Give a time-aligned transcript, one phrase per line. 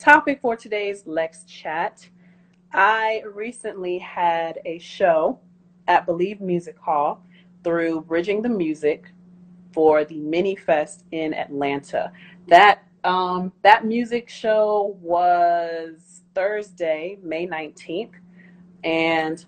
[0.00, 2.08] topic for today's Lex Chat.
[2.72, 5.38] I recently had a show
[5.88, 7.22] at Believe Music Hall
[7.62, 9.12] through Bridging the Music
[9.72, 12.12] for the Mini Fest in Atlanta.
[12.48, 18.12] That um, that music show was Thursday, May 19th,
[18.82, 19.44] and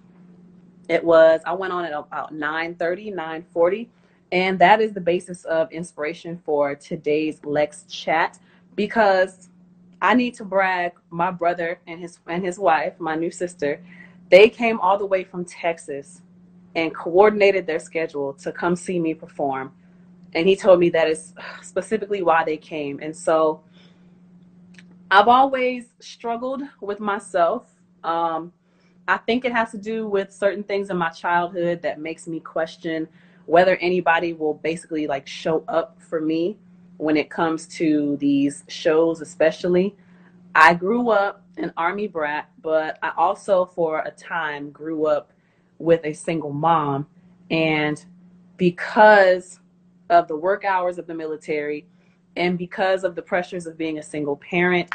[0.91, 3.89] it was I went on at about 9:30, 9:40,
[4.33, 8.39] and that is the basis of inspiration for today's Lex chat
[8.77, 9.49] because
[10.03, 13.81] I need to brag my brother and his and his wife, my new sister,
[14.31, 16.23] they came all the way from Texas
[16.75, 19.73] and coordinated their schedule to come see me perform.
[20.35, 22.99] And he told me that is specifically why they came.
[23.01, 23.63] And so
[25.09, 27.71] I've always struggled with myself.
[28.03, 28.53] Um,
[29.07, 32.41] I think it has to do with certain things in my childhood that makes me
[32.41, 33.07] question
[33.47, 36.57] whether anybody will basically like show up for me
[36.97, 39.95] when it comes to these shows, especially.
[40.55, 45.33] I grew up an army brat, but I also, for a time, grew up
[45.79, 47.07] with a single mom.
[47.51, 48.05] And
[48.57, 49.61] because
[50.11, 51.87] of the work hours of the military
[52.37, 54.91] and because of the pressures of being a single parent,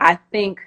[0.00, 0.60] I think,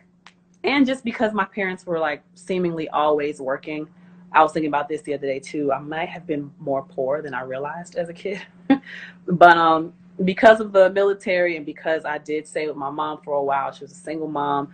[0.63, 3.87] and just because my parents were like seemingly always working,
[4.31, 5.71] I was thinking about this the other day too.
[5.71, 8.41] I might have been more poor than I realized as a kid.
[9.27, 9.93] but um,
[10.23, 13.71] because of the military and because I did stay with my mom for a while,
[13.71, 14.73] she was a single mom.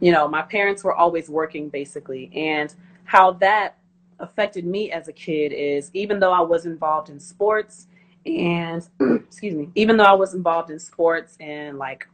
[0.00, 2.30] You know, my parents were always working basically.
[2.34, 3.76] And how that
[4.18, 7.86] affected me as a kid is even though I was involved in sports
[8.26, 12.08] and excuse me, even though I was involved in sports and like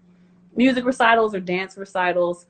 [0.57, 2.47] music recitals or dance recitals,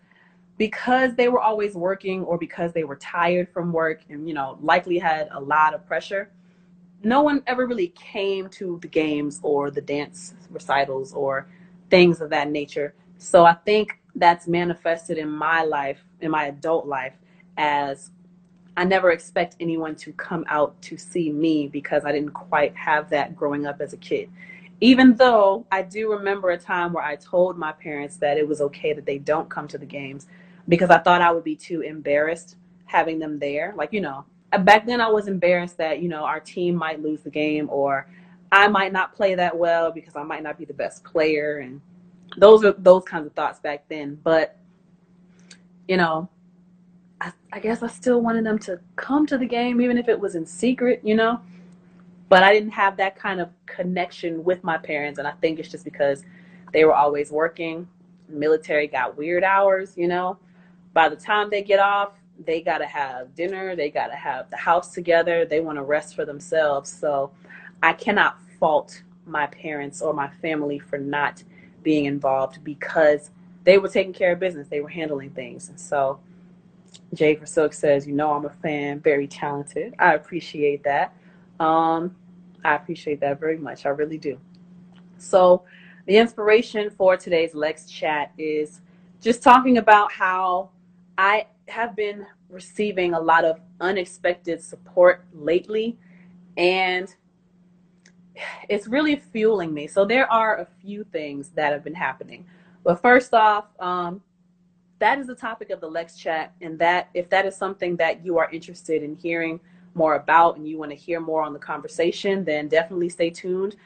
[0.56, 4.58] because they were always working or because they were tired from work and you know
[4.60, 6.30] likely had a lot of pressure
[7.02, 11.48] no one ever really came to the games or the dance recitals or
[11.88, 16.86] things of that nature so i think that's manifested in my life in my adult
[16.86, 17.14] life
[17.56, 18.10] as
[18.76, 23.08] i never expect anyone to come out to see me because i didn't quite have
[23.10, 24.28] that growing up as a kid
[24.80, 28.60] even though i do remember a time where i told my parents that it was
[28.60, 30.26] okay that they don't come to the games
[30.70, 32.56] because I thought I would be too embarrassed
[32.86, 33.74] having them there.
[33.76, 34.24] Like, you know,
[34.58, 38.06] back then I was embarrassed that, you know, our team might lose the game or
[38.52, 41.80] I might not play that well because I might not be the best player and
[42.36, 44.18] those are those kinds of thoughts back then.
[44.22, 44.56] But,
[45.88, 46.28] you know,
[47.20, 50.18] I, I guess I still wanted them to come to the game even if it
[50.18, 51.40] was in secret, you know.
[52.28, 55.68] But I didn't have that kind of connection with my parents and I think it's
[55.68, 56.24] just because
[56.72, 57.88] they were always working.
[58.28, 60.38] Military got weird hours, you know
[60.92, 62.12] by the time they get off,
[62.44, 65.82] they got to have dinner, they got to have the house together, they want to
[65.82, 66.90] rest for themselves.
[66.90, 67.30] So
[67.82, 71.42] I cannot fault my parents or my family for not
[71.82, 73.30] being involved because
[73.64, 75.68] they were taking care of business, they were handling things.
[75.68, 76.20] And so
[77.14, 79.94] Jay for Silk says, You know, I'm a fan, very talented.
[79.98, 81.14] I appreciate that.
[81.58, 82.16] Um,
[82.64, 83.86] I appreciate that very much.
[83.86, 84.38] I really do.
[85.18, 85.64] So,
[86.06, 88.80] the inspiration for today's Lex chat is
[89.20, 90.70] just talking about how
[91.18, 95.98] I have been receiving a lot of unexpected support lately,
[96.56, 97.14] and
[98.68, 99.86] it's really fueling me.
[99.86, 102.46] So there are a few things that have been happening.
[102.84, 104.22] But first off, um,
[104.98, 108.24] that is the topic of the Lex chat, and that if that is something that
[108.24, 109.60] you are interested in hearing
[109.94, 113.76] more about and you want to hear more on the conversation, then definitely stay tuned.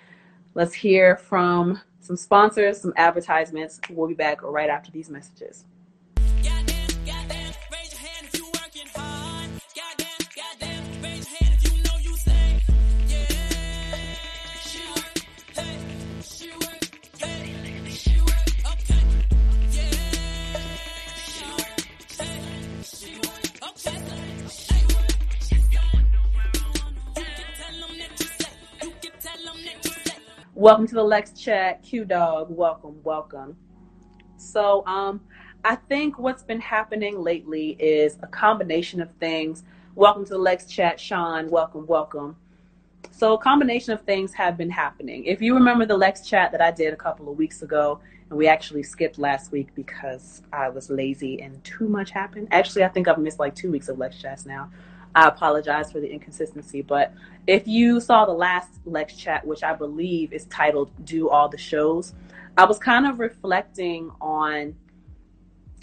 [0.55, 3.81] Let's hear from some sponsors, some advertisements.
[3.91, 5.65] We'll be back right after these messages.
[30.65, 32.47] Welcome to the Lex Chat, Q Dog.
[32.49, 33.55] Welcome, welcome.
[34.39, 35.21] So, um,
[35.63, 39.65] I think what's been happening lately is a combination of things.
[39.95, 41.51] Welcome to the Lex Chat, Sean.
[41.51, 42.37] Welcome, welcome.
[43.11, 45.27] So, a combination of things have been happening.
[45.27, 48.01] If you remember the Lex Chat that I did a couple of weeks ago,
[48.31, 52.49] and we actually skipped last week because I was lazy and too much happened.
[52.53, 54.71] Actually, I think I've missed like two weeks of Lex Chats now.
[55.15, 56.81] I apologize for the inconsistency.
[56.83, 57.13] But
[57.47, 61.59] if you saw the last Lex chat, which I believe is titled Do All the
[61.59, 62.15] Shows,
[62.57, 64.77] I was kind of reflecting on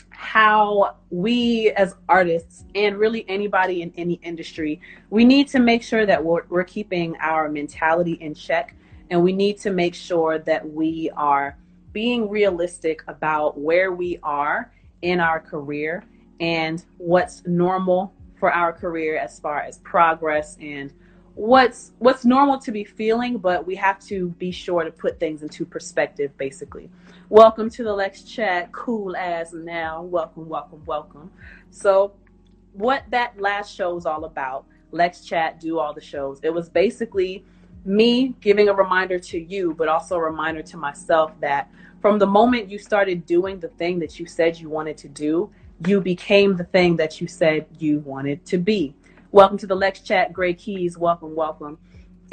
[0.09, 4.79] how we as artists and really anybody in any industry,
[5.09, 8.75] we need to make sure that we're, we're keeping our mentality in check
[9.09, 11.57] and we need to make sure that we are
[11.91, 14.71] being realistic about where we are
[15.01, 16.03] in our career
[16.39, 20.93] and what's normal for our career as far as progress and
[21.35, 25.43] what's what's normal to be feeling but we have to be sure to put things
[25.43, 26.89] into perspective basically.
[27.29, 30.01] Welcome to the lex chat cool as now.
[30.03, 31.31] Welcome welcome welcome.
[31.69, 32.13] So
[32.73, 36.41] what that last show was all about lex chat do all the shows.
[36.43, 37.45] It was basically
[37.85, 42.27] me giving a reminder to you but also a reminder to myself that from the
[42.27, 45.49] moment you started doing the thing that you said you wanted to do
[45.87, 48.93] you became the thing that you said you wanted to be
[49.33, 50.97] Welcome to the Lex Chat, Gray Keys.
[50.97, 51.77] Welcome, welcome.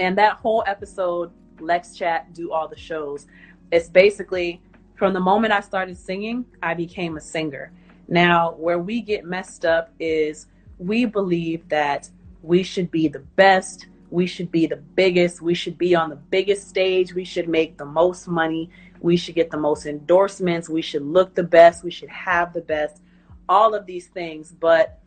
[0.00, 1.30] And that whole episode,
[1.60, 3.28] Lex Chat, do all the shows.
[3.70, 4.60] It's basically
[4.96, 7.70] from the moment I started singing, I became a singer.
[8.08, 10.48] Now, where we get messed up is
[10.78, 12.10] we believe that
[12.42, 16.16] we should be the best, we should be the biggest, we should be on the
[16.16, 20.82] biggest stage, we should make the most money, we should get the most endorsements, we
[20.82, 23.00] should look the best, we should have the best,
[23.48, 24.50] all of these things.
[24.50, 24.98] But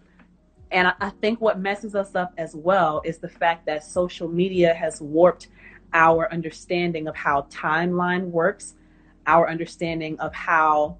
[0.71, 4.73] and I think what messes us up as well is the fact that social media
[4.73, 5.49] has warped
[5.93, 8.75] our understanding of how timeline works,
[9.27, 10.97] our understanding of how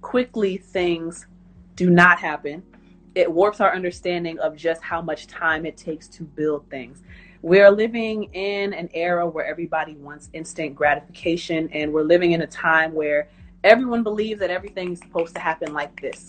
[0.00, 1.26] quickly things
[1.76, 2.62] do not happen.
[3.14, 7.02] It warps our understanding of just how much time it takes to build things.
[7.42, 12.40] We are living in an era where everybody wants instant gratification, and we're living in
[12.40, 13.28] a time where
[13.62, 16.26] everyone believes that everything is supposed to happen like this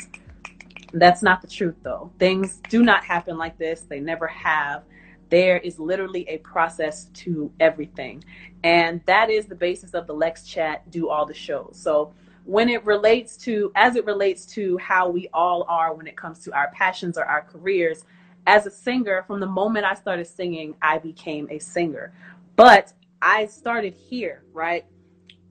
[1.01, 2.11] that's not the truth, though.
[2.19, 4.83] Things do not happen like this, they never have.
[5.29, 8.23] There is literally a process to everything.
[8.63, 11.77] And that is the basis of the Lex Chat, do all the shows.
[11.81, 12.13] So,
[12.45, 16.39] when it relates to, as it relates to how we all are when it comes
[16.43, 18.05] to our passions or our careers,
[18.45, 22.13] as a singer, from the moment I started singing, I became a singer.
[22.55, 24.85] But I started here, right?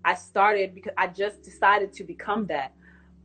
[0.05, 2.73] I started because I just decided to become that.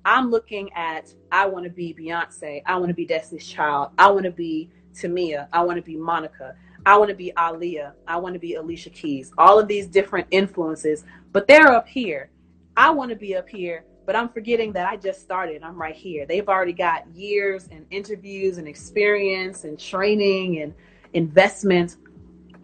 [0.06, 4.10] I'm looking at I want to be Beyonce, I want to be Destiny's Child, I
[4.10, 6.56] want to be Tamia, I want to be Monica,
[6.86, 9.31] I want to be Aaliyah, I want to be Alicia Keys.
[9.38, 12.30] All of these different influences, but they're up here.
[12.78, 15.62] I want to be up here, but I'm forgetting that I just started.
[15.63, 16.25] I'm right here.
[16.25, 20.74] They've already got years and interviews and experience and training and
[21.13, 21.98] investment.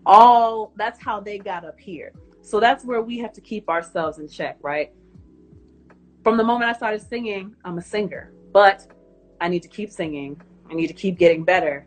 [0.06, 2.14] All that's how they got up here.
[2.42, 4.94] So that's where we have to keep ourselves in check, right?
[6.26, 8.88] From the moment I started singing, I'm a singer, but
[9.40, 10.42] I need to keep singing.
[10.68, 11.86] I need to keep getting better.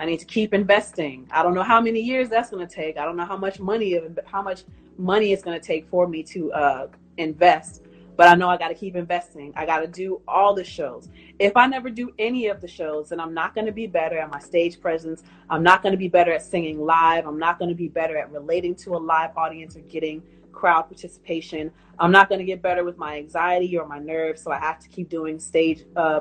[0.00, 1.28] I need to keep investing.
[1.30, 2.98] I don't know how many years that's going to take.
[2.98, 3.96] I don't know how much money
[4.26, 4.64] how much
[4.96, 6.88] money it's going to take for me to uh,
[7.18, 7.84] invest.
[8.16, 9.52] But I know I got to keep investing.
[9.54, 11.08] I got to do all the shows.
[11.38, 14.18] If I never do any of the shows, then I'm not going to be better
[14.18, 15.22] at my stage presence.
[15.48, 17.28] I'm not going to be better at singing live.
[17.28, 20.20] I'm not going to be better at relating to a live audience or getting
[20.58, 21.70] crowd participation.
[22.00, 24.80] I'm not going to get better with my anxiety or my nerves, so I have
[24.80, 26.20] to keep doing stage uh,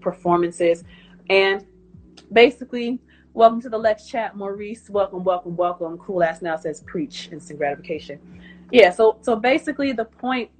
[0.00, 0.84] performances.
[1.28, 1.66] And
[2.32, 2.98] basically,
[3.34, 4.88] welcome to the Lex Chat, Maurice.
[4.88, 5.98] Welcome, welcome, welcome.
[5.98, 8.18] Cool ass now says preach instant gratification.
[8.72, 10.50] Yeah, so so basically the point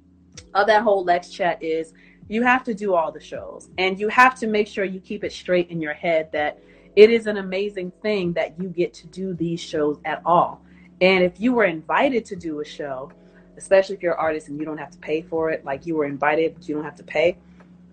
[0.53, 1.93] of that whole Lex Chat is
[2.27, 5.23] you have to do all the shows and you have to make sure you keep
[5.23, 6.59] it straight in your head that
[6.95, 10.64] it is an amazing thing that you get to do these shows at all.
[11.01, 13.11] And if you were invited to do a show,
[13.57, 15.95] especially if you're an artist and you don't have to pay for it, like you
[15.95, 17.37] were invited, but you don't have to pay,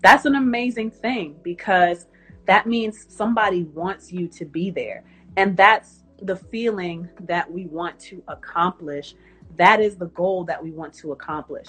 [0.03, 2.07] that's an amazing thing because
[2.47, 5.05] that means somebody wants you to be there.
[5.37, 9.15] And that's the feeling that we want to accomplish.
[9.57, 11.69] That is the goal that we want to accomplish.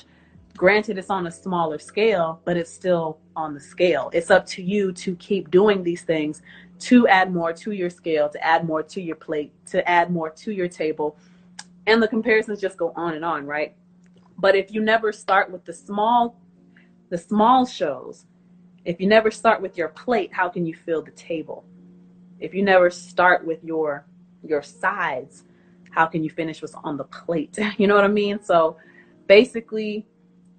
[0.56, 4.12] Granted, it's on a smaller scale, but it's still on the scale.
[4.14, 6.44] It's up to you to keep doing these things
[6.80, 10.30] to add more to your scale, to add more to your plate, to add more
[10.30, 11.18] to your table.
[11.88, 13.76] And the comparisons just go on and on, right?
[14.38, 16.40] But if you never start with the small
[17.10, 18.26] the small shows,
[18.86, 21.64] if you never start with your plate, how can you fill the table?
[22.40, 24.06] If you never start with your
[24.44, 25.44] your sides,
[25.92, 27.58] how can you finish what's on the plate?
[27.78, 28.44] You know what I mean?
[28.44, 28.78] So
[29.28, 30.06] basically,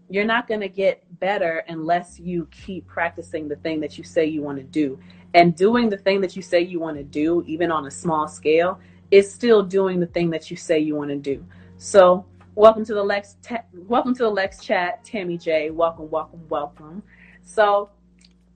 [0.08, 4.26] you're not going to get better unless you keep practicing the thing that you say
[4.26, 4.98] you want to do
[5.34, 8.28] and doing the thing that you say you want to do, even on a small
[8.28, 8.78] scale,
[9.10, 11.44] is still doing the thing that you say you want to do.
[11.76, 12.24] So,
[12.54, 13.36] welcome to the Lex.
[13.42, 15.70] Te- welcome to the Lex Chat, Tammy J.
[15.70, 17.02] Welcome, welcome, welcome.
[17.42, 17.90] So,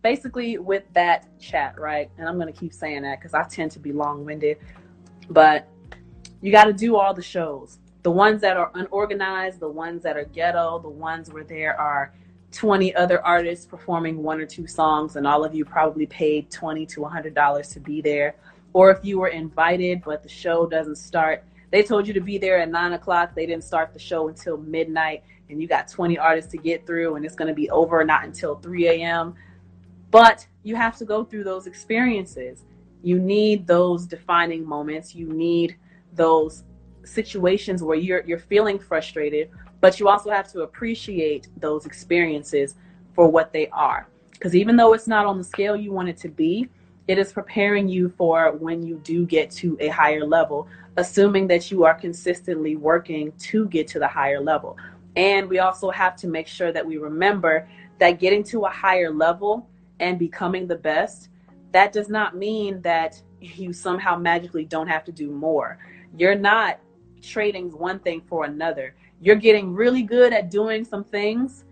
[0.03, 2.11] basically, with that chat, right?
[2.17, 4.59] And I'm gonna keep saying that because I tend to be long-winded,
[5.31, 5.69] but
[6.41, 7.79] you got to do all the shows.
[8.05, 12.15] The ones that are unorganized, the ones that are ghetto, the ones where there are
[12.53, 16.87] 20 other artists performing one or two songs and all of you probably paid 20
[16.87, 18.35] to 100 dollars to be there
[18.73, 22.39] or if you were invited but the show doesn't start they told you to be
[22.39, 26.19] there at 9 o'clock they didn't start the show until midnight and you got 20
[26.19, 29.35] artists to get through and it's going to be over not until 3 a.m.
[30.11, 32.65] But you have to go through those experiences.
[33.03, 35.15] You need those defining moments.
[35.15, 35.77] You need
[36.13, 36.65] those
[37.05, 39.51] situations where you're you're feeling frustrated,
[39.81, 42.75] but you also have to appreciate those experiences
[43.15, 44.07] for what they are.
[44.33, 46.69] Because even though it's not on the scale you want it to be,
[47.09, 51.71] it is preparing you for when you do get to a higher level, assuming that
[51.71, 54.77] you are consistently working to get to the higher level.
[55.17, 57.69] And we also have to make sure that we remember
[57.99, 59.69] that getting to a higher level
[60.01, 61.29] and becoming the best,
[61.73, 65.79] that does not mean that you somehow magically don't have to do more.
[66.17, 66.79] You're not
[67.23, 68.95] trading one thing for another.
[69.21, 71.65] You're getting really good at doing some things.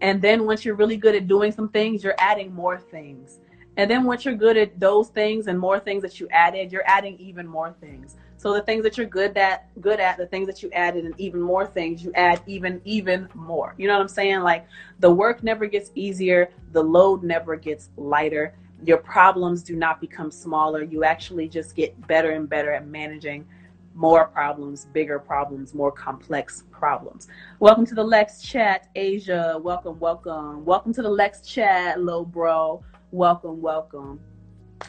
[0.00, 3.38] And then once you're really good at doing some things, you're adding more things.
[3.76, 6.86] And then once you're good at those things and more things that you added, you're
[6.86, 8.16] adding even more things.
[8.36, 11.14] So the things that you're good at, good at, the things that you added, and
[11.18, 13.74] even more things, you add even, even more.
[13.76, 14.40] You know what I'm saying?
[14.40, 14.66] Like
[14.98, 18.54] the work never gets easier, the load never gets lighter.
[18.84, 20.82] Your problems do not become smaller.
[20.82, 23.46] You actually just get better and better at managing
[23.94, 27.28] more problems, bigger problems, more complex problems.
[27.58, 29.58] Welcome to the Lex Chat, Asia.
[29.62, 30.64] Welcome, welcome.
[30.64, 32.82] Welcome to the Lex Chat, low bro.
[33.10, 34.20] Welcome, welcome.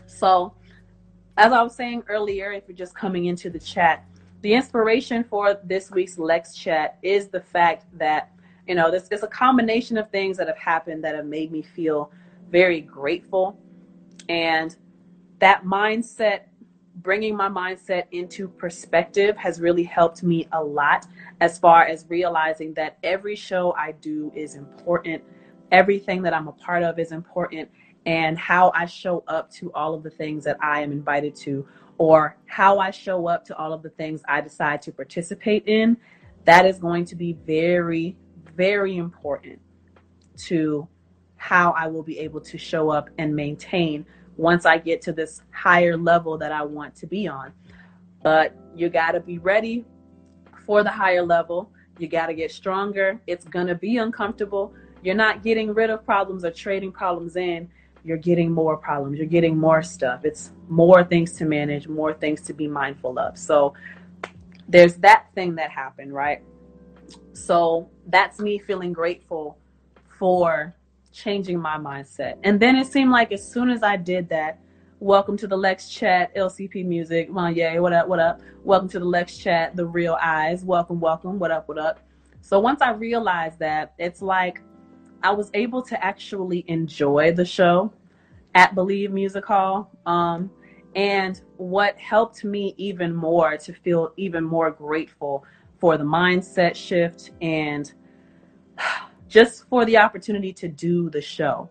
[0.05, 0.53] So,
[1.38, 4.05] as I was saying earlier, if you're just coming into the chat,
[4.41, 8.31] the inspiration for this week's Lex Chat is the fact that,
[8.67, 11.62] you know, this is a combination of things that have happened that have made me
[11.62, 12.12] feel
[12.50, 13.60] very grateful.
[14.29, 14.75] And
[15.39, 16.41] that mindset
[16.95, 21.07] bringing my mindset into perspective has really helped me a lot
[21.39, 25.24] as far as realizing that every show I do is important.
[25.71, 27.69] Everything that I'm a part of is important.
[28.05, 31.67] And how I show up to all of the things that I am invited to,
[31.98, 35.98] or how I show up to all of the things I decide to participate in,
[36.45, 38.17] that is going to be very,
[38.55, 39.60] very important
[40.48, 40.88] to
[41.36, 44.05] how I will be able to show up and maintain
[44.38, 47.53] once I get to this higher level that I want to be on.
[48.23, 49.85] But you got to be ready
[50.65, 51.71] for the higher level.
[51.97, 53.19] You got to get stronger.
[53.27, 54.73] It's going to be uncomfortable.
[55.03, 57.69] You're not getting rid of problems or trading problems in.
[58.03, 59.17] You're getting more problems.
[59.17, 60.21] You're getting more stuff.
[60.23, 63.38] It's more things to manage, more things to be mindful of.
[63.38, 63.73] So
[64.67, 66.41] there's that thing that happened, right?
[67.33, 69.57] So that's me feeling grateful
[70.17, 70.75] for
[71.12, 72.38] changing my mindset.
[72.44, 74.60] And then it seemed like as soon as I did that,
[75.00, 78.41] welcome to the Lex Chat, LCP Music, yeah, what up, what up?
[78.63, 82.00] Welcome to the Lex Chat, The Real Eyes, welcome, welcome, what up, what up?
[82.41, 84.62] So once I realized that, it's like
[85.24, 87.94] I was able to actually enjoy the show
[88.56, 89.91] at Believe Music Hall.
[90.06, 90.50] Um,
[90.96, 95.46] and what helped me even more to feel even more grateful
[95.80, 97.94] for the mindset shift and
[99.31, 101.69] just for the opportunity to do the show.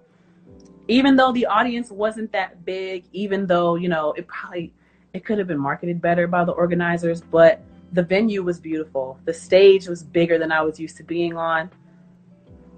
[0.89, 4.73] Even though the audience wasn't that big, even though, you know, it probably
[5.13, 7.61] it could have been marketed better by the organizers, but
[7.93, 9.19] the venue was beautiful.
[9.25, 11.71] The stage was bigger than I was used to being on,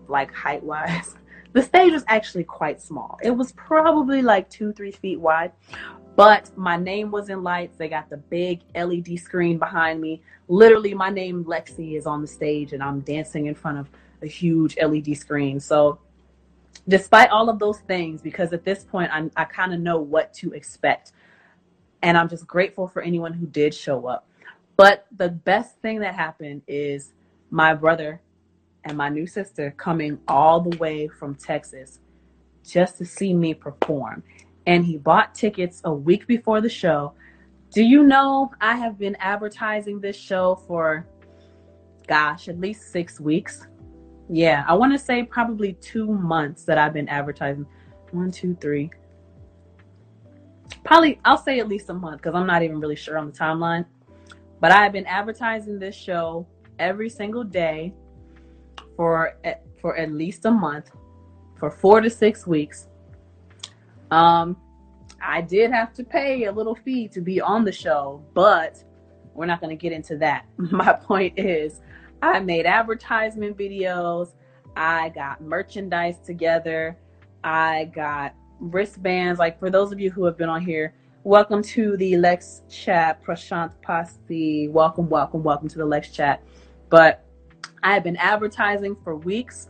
[0.09, 1.17] like height wise.
[1.55, 3.19] The stage was actually quite small.
[3.23, 5.53] It was probably like two, three feet wide,
[6.17, 7.77] but my name was in lights.
[7.77, 10.23] They got the big LED screen behind me.
[10.49, 13.91] Literally, my name, Lexi, is on the stage, and I'm dancing in front of
[14.23, 15.61] a huge LED screen.
[15.61, 15.99] So,
[16.89, 20.33] despite all of those things, because at this point I'm, I kind of know what
[20.35, 21.13] to expect,
[22.03, 24.29] and I'm just grateful for anyone who did show up.
[24.77, 27.13] But the best thing that happened is
[27.51, 28.21] my brother
[28.85, 32.01] and my new sister coming all the way from Texas
[32.69, 34.23] just to see me perform.
[34.67, 37.15] And he bought tickets a week before the show.
[37.73, 41.07] Do you know I have been advertising this show for,
[42.07, 43.67] gosh, at least six weeks?
[44.29, 47.67] Yeah, I want to say probably two months that I've been advertising.
[48.13, 48.91] One, two, three.
[50.85, 53.33] Probably, I'll say at least a month because I'm not even really sure on the
[53.33, 53.85] timeline.
[54.61, 56.47] But I have been advertising this show
[56.79, 57.93] every single day
[58.97, 59.37] for
[59.81, 60.93] for at least a month,
[61.59, 62.87] for four to six weeks.
[64.11, 64.57] Um,
[65.21, 68.83] I did have to pay a little fee to be on the show, but
[69.35, 70.47] we're not going to get into that.
[70.57, 71.81] My point is,
[72.23, 74.35] I made advertisement videos.
[74.77, 76.97] I got merchandise together.
[77.43, 79.41] I got wristbands.
[79.41, 83.21] Like for those of you who have been on here, welcome to the Lex Chat,
[83.25, 84.69] Prashant Pasti.
[84.69, 86.45] Welcome, welcome, welcome to the Lex Chat.
[86.91, 87.25] But
[87.83, 89.67] I have been advertising for weeks.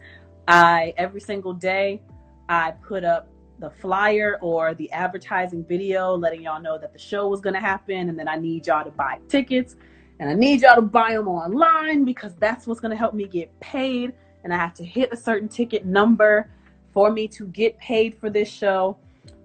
[0.47, 2.03] I every single day
[2.51, 3.29] I put up
[3.61, 7.61] the flyer or the advertising video letting y'all know that the show was going to
[7.61, 9.75] happen and then I need y'all to buy tickets
[10.23, 13.27] and I need y'all to buy them online because that's what's going to help me
[13.27, 14.13] get paid.
[14.45, 16.49] And I have to hit a certain ticket number
[16.93, 18.97] for me to get paid for this show.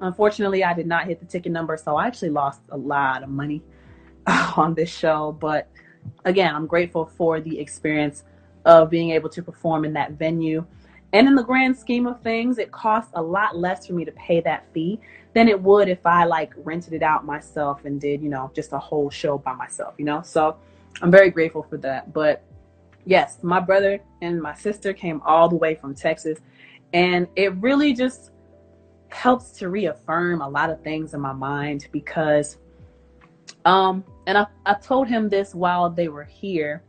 [0.01, 3.29] Unfortunately, I did not hit the ticket number, so I actually lost a lot of
[3.29, 3.63] money
[4.55, 5.36] on this show.
[5.39, 5.67] But
[6.25, 8.24] again, I'm grateful for the experience
[8.63, 10.63] of being able to perform in that venue.
[11.12, 14.12] And in the grand scheme of things, it costs a lot less for me to
[14.12, 15.00] pay that fee
[15.38, 18.74] than it would if I like rented it out myself and did, you know, just
[18.74, 20.24] a whole show by myself, you know?
[20.24, 20.58] So
[21.00, 22.12] I'm very grateful for that.
[22.12, 22.44] But
[23.06, 26.39] yes, my brother and my sister came all the way from Texas.
[26.91, 28.32] And it really just
[29.10, 32.58] helps to reaffirm a lot of things in my mind because
[33.63, 36.84] um and I, I told him this while they were here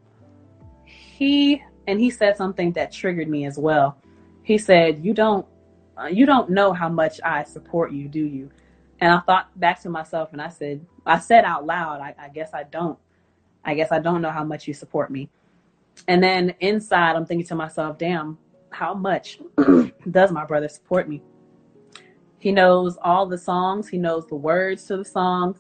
[0.85, 3.97] he and he said something that triggered me as well
[4.43, 5.47] he said you don't
[6.01, 8.51] uh, you don't know how much i support you do you
[9.01, 12.29] and i thought back to myself and i said i said out loud i, I
[12.29, 12.99] guess i don't
[13.65, 15.29] i guess i don't know how much you support me
[16.07, 18.39] and then inside i'm thinking to myself damn
[18.71, 19.39] how much
[20.11, 21.23] does my brother support me
[22.39, 23.89] he knows all the songs.
[23.89, 25.59] He knows the words to the songs.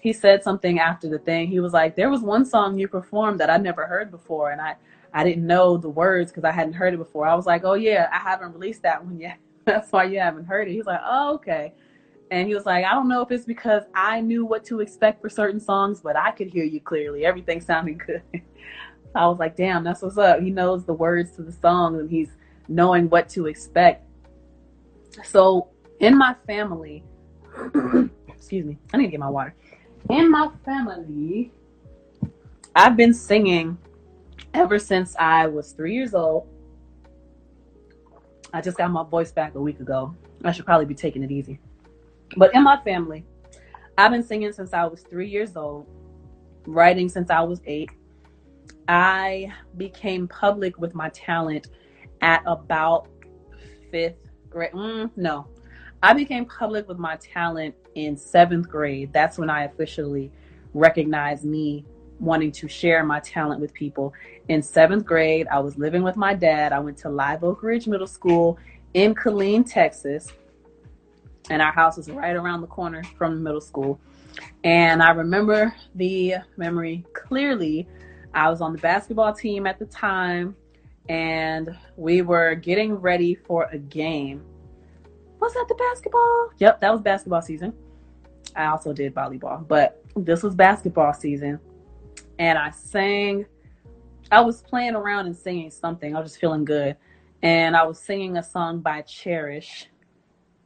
[0.00, 1.48] He said something after the thing.
[1.48, 4.60] He was like, "There was one song you performed that I never heard before, and
[4.60, 4.76] I
[5.12, 7.74] I didn't know the words because I hadn't heard it before." I was like, "Oh
[7.74, 9.38] yeah, I haven't released that one yet.
[9.68, 11.72] That's why you haven't heard it." He's like, "Oh okay."
[12.30, 15.22] And he was like, I don't know if it's because I knew what to expect
[15.22, 17.24] for certain songs, but I could hear you clearly.
[17.24, 18.22] Everything sounded good.
[19.14, 20.40] I was like, damn, that's what's up.
[20.40, 22.30] He knows the words to the songs and he's
[22.68, 24.04] knowing what to expect.
[25.24, 25.68] So
[26.00, 27.02] in my family,
[28.28, 29.54] excuse me, I need to get my water.
[30.10, 31.50] In my family,
[32.76, 33.78] I've been singing
[34.52, 36.46] ever since I was three years old.
[38.52, 40.14] I just got my voice back a week ago.
[40.44, 41.58] I should probably be taking it easy.
[42.36, 43.24] But in my family,
[43.96, 45.86] I've been singing since I was three years old,
[46.66, 47.90] writing since I was eight.
[48.86, 51.68] I became public with my talent
[52.20, 53.08] at about
[53.90, 54.72] fifth grade.
[54.72, 55.46] Mm, no,
[56.02, 59.12] I became public with my talent in seventh grade.
[59.12, 60.32] That's when I officially
[60.72, 61.84] recognized me
[62.20, 64.12] wanting to share my talent with people.
[64.48, 66.72] In seventh grade, I was living with my dad.
[66.72, 68.58] I went to Live Oak Ridge Middle School
[68.94, 70.28] in Killeen, Texas.
[71.50, 74.00] And our house was right around the corner from the middle school.
[74.64, 77.88] And I remember the memory clearly.
[78.34, 80.54] I was on the basketball team at the time,
[81.08, 84.44] and we were getting ready for a game
[85.40, 86.50] was that the basketball?
[86.58, 87.72] Yep, that was basketball season.
[88.56, 91.60] I also did volleyball, but this was basketball season.
[92.38, 93.46] And I sang,
[94.30, 96.14] I was playing around and singing something.
[96.14, 96.96] I was just feeling good.
[97.42, 99.88] And I was singing a song by Cherish.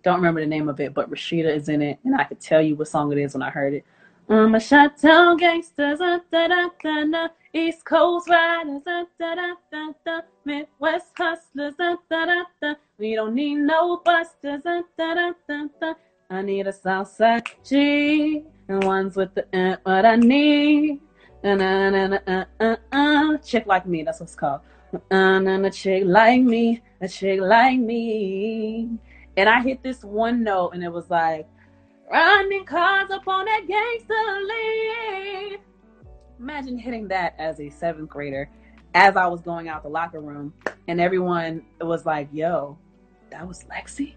[0.03, 1.99] Don't remember the name of it, but Rashida is in it.
[2.05, 3.85] And I could tell you what song it is when I heard it.
[4.29, 7.29] I'm a Chi-Town gangsters, da, da, da, da, da.
[7.53, 10.21] East Coast riders, da, da, da, da, da.
[10.45, 12.75] Midwest hustlers, da, da, da, da.
[12.99, 15.95] We don't need no busters, da, da, da, da, da.
[16.31, 21.01] I need a Southside G, and ones with the uh, what I need.
[21.45, 23.39] Uh.
[23.39, 24.61] Chick like me, that's what it's called.
[25.11, 28.99] A chick like me, a chick like me.
[29.37, 31.49] And I hit this one note, and it was like,
[32.11, 34.15] Running cars up on that gangster
[34.47, 35.59] lane.
[36.39, 38.51] Imagine hitting that as a seventh grader
[38.95, 40.53] as I was going out the locker room,
[40.89, 42.77] and everyone was like, yo,
[43.31, 44.15] that was Lexi?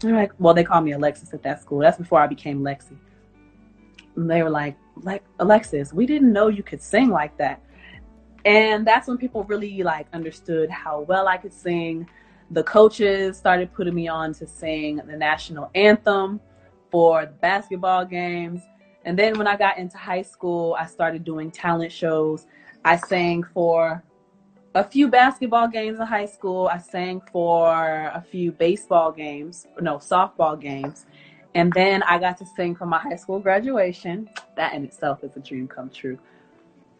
[0.00, 1.80] They're like, well, they called me Alexis at that school.
[1.80, 2.96] That's before I became Lexi.
[4.16, 7.62] And they were like, like Alexis, we didn't know you could sing like that.
[8.44, 12.08] And that's when people really like understood how well I could sing.
[12.50, 16.40] The coaches started putting me on to sing the national anthem
[16.90, 18.62] for the basketball games.
[19.04, 22.46] And then when I got into high school, I started doing talent shows.
[22.84, 24.02] I sang for
[24.76, 26.68] a few basketball games in high school.
[26.68, 31.06] I sang for a few baseball games, no, softball games.
[31.56, 34.28] And then I got to sing for my high school graduation.
[34.56, 36.18] That in itself is a dream come true.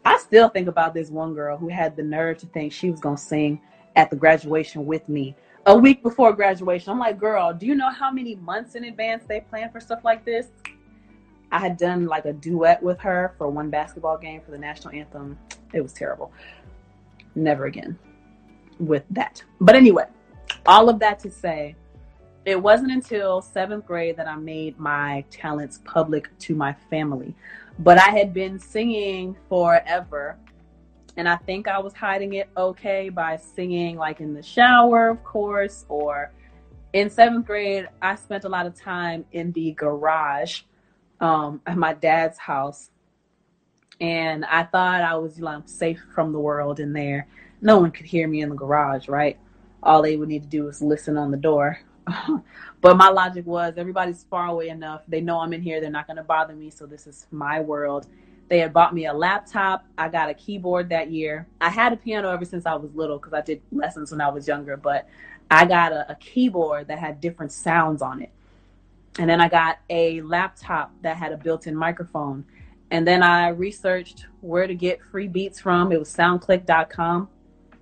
[0.03, 2.99] I still think about this one girl who had the nerve to think she was
[2.99, 3.61] going to sing
[3.95, 5.35] at the graduation with me
[5.67, 6.91] a week before graduation.
[6.91, 10.03] I'm like, girl, do you know how many months in advance they plan for stuff
[10.03, 10.47] like this?
[11.51, 14.95] I had done like a duet with her for one basketball game for the national
[14.95, 15.37] anthem.
[15.71, 16.31] It was terrible.
[17.35, 17.99] Never again
[18.79, 19.43] with that.
[19.61, 20.05] But anyway,
[20.65, 21.75] all of that to say,
[22.47, 27.35] it wasn't until seventh grade that I made my talents public to my family.
[27.77, 30.37] But I had been singing forever
[31.17, 35.25] and I think I was hiding it okay by singing like in the shower, of
[35.25, 36.31] course, or
[36.93, 40.61] in seventh grade, I spent a lot of time in the garage
[41.19, 42.91] um, at my dad's house.
[43.99, 47.27] and I thought I was like safe from the world in there.
[47.59, 49.37] No one could hear me in the garage, right?
[49.83, 51.79] All they would need to do is listen on the door.
[52.81, 55.01] but my logic was everybody's far away enough.
[55.07, 55.81] They know I'm in here.
[55.81, 56.69] They're not going to bother me.
[56.69, 58.07] So this is my world.
[58.49, 59.85] They had bought me a laptop.
[59.97, 61.47] I got a keyboard that year.
[61.59, 64.29] I had a piano ever since I was little because I did lessons when I
[64.29, 65.07] was younger, but
[65.51, 68.31] I got a, a, keyboard that had different sounds on it.
[69.19, 72.45] And then I got a laptop that had a built in microphone.
[72.91, 75.91] And then I researched where to get free beats from.
[75.91, 77.29] It was soundclick.com.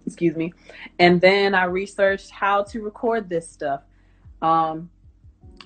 [0.06, 0.54] Excuse me.
[1.00, 3.82] And then I researched how to record this stuff.
[4.46, 4.90] Um,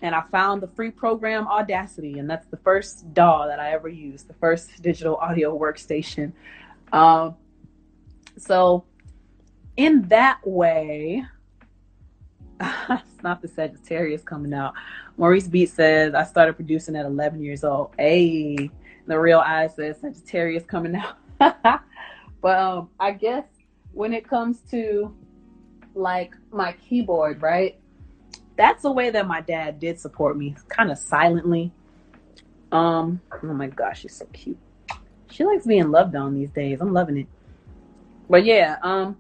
[0.02, 3.89] and I found the free program Audacity, and that's the first DAW that I ever
[3.89, 6.32] used, the first digital audio workstation.
[6.94, 7.36] Um,
[8.38, 8.86] so,
[9.76, 11.26] in that way,
[12.62, 14.74] it's not the Sagittarius coming out.
[15.18, 17.94] Maurice Beat says I started producing at 11 years old.
[17.98, 18.72] Hey,
[19.08, 21.18] the real eye says Sagittarius coming out.
[22.42, 23.44] but um, I guess
[23.92, 25.13] when it comes to
[25.96, 27.79] like my keyboard, right?
[28.60, 31.72] That's the way that my dad did support me, kind of silently.
[32.74, 34.58] Um, oh my gosh, she's so cute.
[35.32, 36.82] She likes being loved on these days.
[36.82, 37.28] I'm loving it.
[38.30, 39.15] But yeah, um,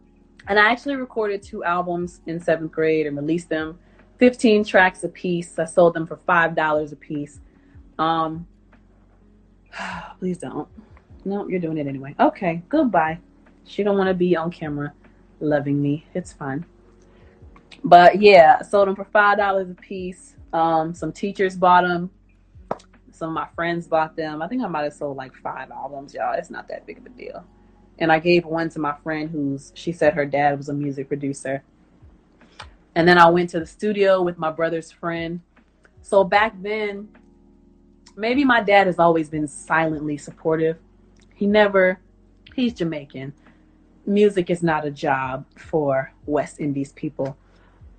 [0.49, 3.79] and I actually recorded two albums in seventh grade and released them,
[4.17, 5.57] 15 tracks a piece.
[5.57, 7.39] I sold them for five dollars a piece.
[7.97, 8.45] Um,
[10.19, 10.67] please don't.
[11.23, 12.13] No, you're doing it anyway.
[12.19, 13.19] Okay, goodbye.
[13.63, 14.91] She don't want to be on camera
[15.39, 16.05] loving me.
[16.13, 16.65] It's fine.
[17.83, 20.35] But yeah, I sold them for five dollars a piece.
[20.53, 22.09] Um, some teachers bought them.
[23.11, 24.41] Some of my friends bought them.
[24.41, 26.33] I think I might have sold like five albums, y'all.
[26.37, 27.43] It's not that big of a deal.
[27.99, 31.07] And I gave one to my friend who's she said her dad was a music
[31.07, 31.63] producer.
[32.95, 35.41] And then I went to the studio with my brother's friend.
[36.01, 37.09] So back then,
[38.15, 40.77] maybe my dad has always been silently supportive.
[41.35, 41.99] He never,
[42.55, 43.33] he's Jamaican.
[44.05, 47.37] Music is not a job for West Indies people.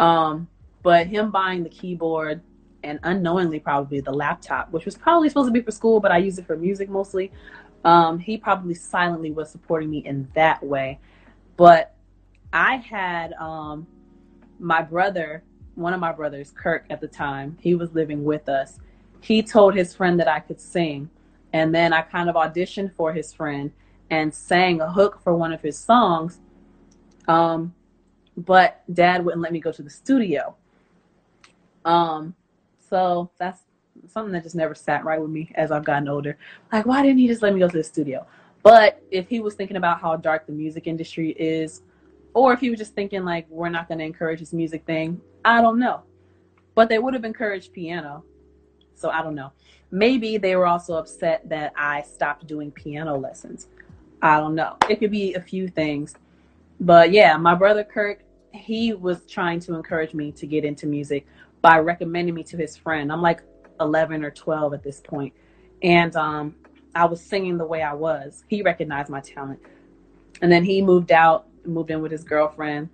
[0.00, 0.48] Um,
[0.82, 2.40] but him buying the keyboard
[2.82, 6.16] and unknowingly probably the laptop, which was probably supposed to be for school, but I
[6.16, 7.30] use it for music mostly.
[7.84, 10.98] Um, he probably silently was supporting me in that way.
[11.56, 11.94] But
[12.52, 13.86] I had um,
[14.58, 15.42] my brother,
[15.74, 18.78] one of my brothers, Kirk, at the time, he was living with us.
[19.20, 21.10] He told his friend that I could sing.
[21.52, 23.70] And then I kind of auditioned for his friend
[24.08, 26.38] and sang a hook for one of his songs.
[27.28, 27.74] Um,
[28.46, 30.54] but dad wouldn't let me go to the studio.
[31.84, 32.34] Um,
[32.88, 33.62] so that's
[34.08, 36.38] something that just never sat right with me as I've gotten older.
[36.72, 38.26] Like, why didn't he just let me go to the studio?
[38.62, 41.82] But if he was thinking about how dark the music industry is,
[42.34, 45.20] or if he was just thinking like we're not going to encourage this music thing,
[45.44, 46.02] I don't know.
[46.74, 48.24] But they would have encouraged piano.
[48.94, 49.52] So I don't know.
[49.90, 53.66] Maybe they were also upset that I stopped doing piano lessons.
[54.22, 54.76] I don't know.
[54.88, 56.14] It could be a few things.
[56.78, 61.26] But yeah, my brother Kirk, he was trying to encourage me to get into music
[61.62, 63.12] by recommending me to his friend.
[63.12, 63.42] I'm like
[63.80, 65.32] 11 or 12 at this point,
[65.82, 66.54] and um,
[66.94, 68.44] I was singing the way I was.
[68.48, 69.60] He recognized my talent,
[70.42, 72.88] and then he moved out, moved in with his girlfriend,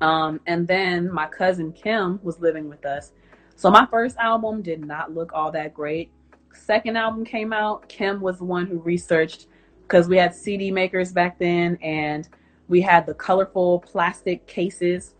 [0.00, 3.12] um, and then my cousin Kim was living with us.
[3.56, 6.10] So my first album did not look all that great.
[6.54, 7.88] Second album came out.
[7.88, 9.46] Kim was the one who researched
[9.82, 12.28] because we had CD makers back then, and
[12.68, 15.14] we had the colorful plastic cases.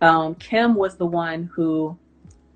[0.00, 1.96] Um, Kim was the one who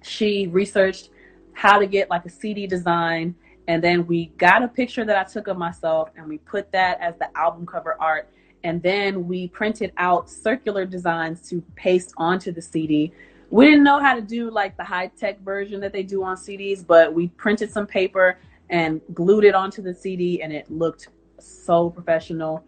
[0.03, 1.11] she researched
[1.53, 3.35] how to get like a CD design.
[3.69, 7.01] And then we got a picture that I took of myself and we put that
[7.01, 8.29] as the album cover art.
[8.65, 13.13] And then we printed out circular designs to paste onto the CD.
[13.51, 16.37] We didn't know how to do like the high tech version that they do on
[16.37, 18.39] CDs, but we printed some paper
[18.71, 22.65] and glued it onto the CD and it looked so professional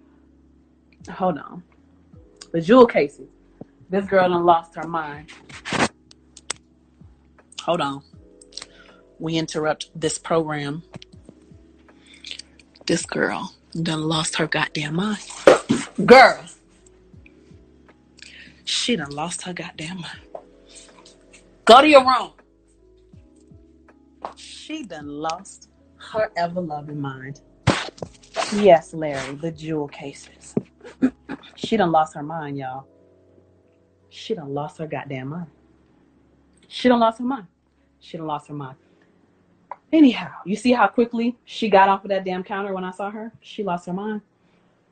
[1.11, 1.63] hold on.
[2.53, 3.29] The jewel cases.
[3.91, 5.31] This girl done lost her mind.
[7.63, 8.03] Hold on.
[9.19, 10.83] We interrupt this program.
[12.87, 15.19] This girl done lost her goddamn mind.
[16.05, 16.45] Girl.
[18.65, 20.21] She done lost her goddamn mind.
[21.65, 22.33] Go to your room.
[24.37, 25.69] She done lost
[26.13, 27.41] her ever loving mind.
[28.55, 30.55] Yes, Larry, the jewel cases.
[31.57, 32.87] She done lost her mind, y'all.
[34.11, 35.47] She done lost her goddamn mind.
[36.69, 37.47] She done lost her mind.
[38.01, 38.77] She done lost her mind.
[39.93, 43.11] Anyhow, you see how quickly she got off of that damn counter when I saw
[43.11, 43.33] her?
[43.41, 44.23] She lost her mind.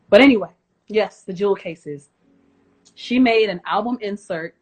[0.09, 0.51] But anyway,
[0.87, 2.11] yes, the jewel cases.
[2.95, 4.55] She made an album insert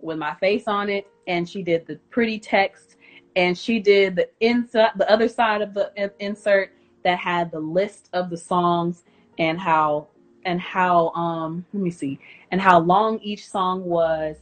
[0.00, 2.96] with my face on it, and she did the pretty text,
[3.36, 6.72] and she did the inside, the other side of the insert
[7.04, 9.04] that had the list of the songs
[9.38, 10.08] and how
[10.46, 12.18] and how um let me see
[12.50, 14.36] and how long each song was.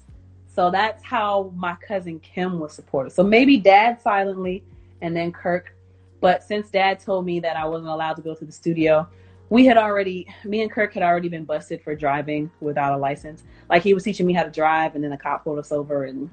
[0.47, 3.11] So that's how my cousin Kim was supported.
[3.11, 4.63] So maybe dad silently
[5.01, 5.75] and then Kirk.
[6.21, 9.09] But since dad told me that I wasn't allowed to go to the studio,
[9.51, 13.43] we had already me and Kirk had already been busted for driving without a license.
[13.69, 16.05] Like he was teaching me how to drive and then the cop pulled us over
[16.05, 16.31] and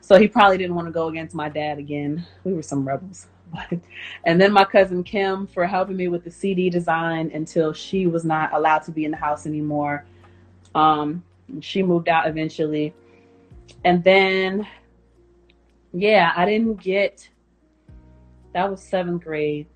[0.00, 2.24] so he probably didn't want to go against my dad again.
[2.44, 3.26] We were some rebels.
[4.24, 8.24] and then my cousin Kim for helping me with the CD design until she was
[8.24, 10.04] not allowed to be in the house anymore.
[10.74, 11.22] Um,
[11.60, 12.94] she moved out eventually.
[13.84, 14.66] And then,
[15.92, 17.28] yeah, I didn't get,
[18.52, 19.66] that was seventh grade.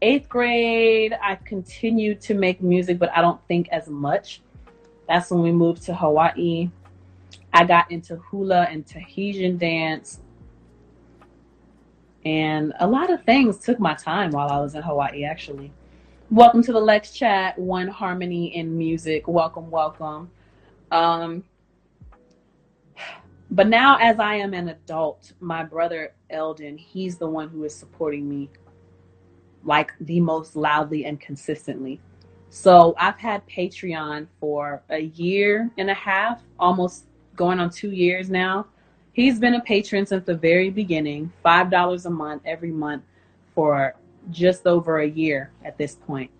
[0.00, 4.42] Eighth grade, I continued to make music, but I don't think as much.
[5.08, 6.70] That's when we moved to Hawaii.
[7.52, 10.20] I got into hula and Tahitian dance
[12.24, 15.72] and a lot of things took my time while I was in Hawaii, actually.
[16.30, 19.28] Welcome to the Lex Chat, One Harmony in Music.
[19.28, 20.30] Welcome, welcome.
[20.90, 21.44] Um,
[23.50, 27.74] but now, as I am an adult, my brother Eldon, he's the one who is
[27.74, 28.50] supporting me
[29.64, 32.00] like the most loudly and consistently.
[32.50, 38.28] So I've had Patreon for a year and a half, almost going on two years
[38.30, 38.66] now.
[39.18, 43.02] He's been a patron since the very beginning, $5 a month every month
[43.52, 43.96] for
[44.30, 46.30] just over a year at this point.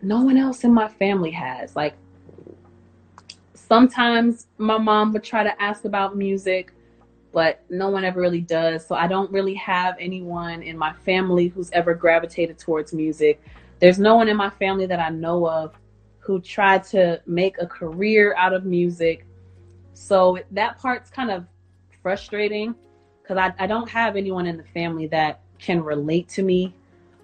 [0.00, 1.74] No one else in my family has.
[1.74, 1.96] Like,
[3.52, 6.72] sometimes my mom would try to ask about music,
[7.32, 8.86] but no one ever really does.
[8.86, 13.42] So I don't really have anyone in my family who's ever gravitated towards music.
[13.80, 15.74] There's no one in my family that I know of
[16.20, 19.26] who tried to make a career out of music
[19.94, 21.46] so that part's kind of
[22.02, 22.74] frustrating
[23.22, 26.74] because I, I don't have anyone in the family that can relate to me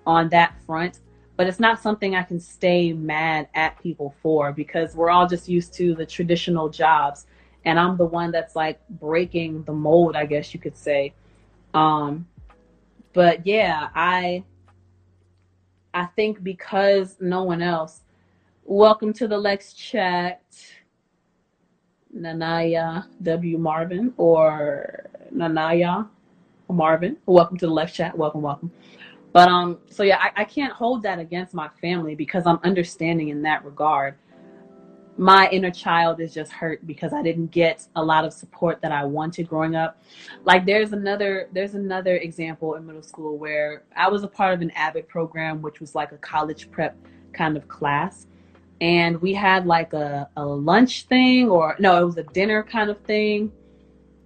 [0.07, 1.01] on that front.
[1.37, 5.49] But it's not something I can stay mad at people for because we're all just
[5.49, 7.27] used to the traditional jobs.
[7.65, 11.15] And I'm the one that's like breaking the mold, I guess you could say.
[11.75, 12.27] Um,
[13.13, 14.45] but yeah, I
[15.93, 18.03] I think because no one else.
[18.65, 20.43] Welcome to the Lex chat.
[22.17, 23.59] Nanaya W.
[23.59, 26.09] Marvin or Nanaya
[26.69, 27.17] Marvin.
[27.27, 28.17] Welcome to the Lex chat.
[28.17, 28.71] Welcome, welcome.
[29.33, 33.29] But um, so yeah, I, I can't hold that against my family because I'm understanding
[33.29, 34.17] in that regard.
[35.17, 38.91] My inner child is just hurt because I didn't get a lot of support that
[38.91, 40.03] I wanted growing up.
[40.45, 44.63] Like there's another there's another example in middle school where I was a part of
[44.63, 46.97] an AVID program, which was like a college prep
[47.33, 48.27] kind of class
[48.81, 52.91] and we had like a, a lunch thing or no it was a dinner kind
[52.91, 53.53] of thing.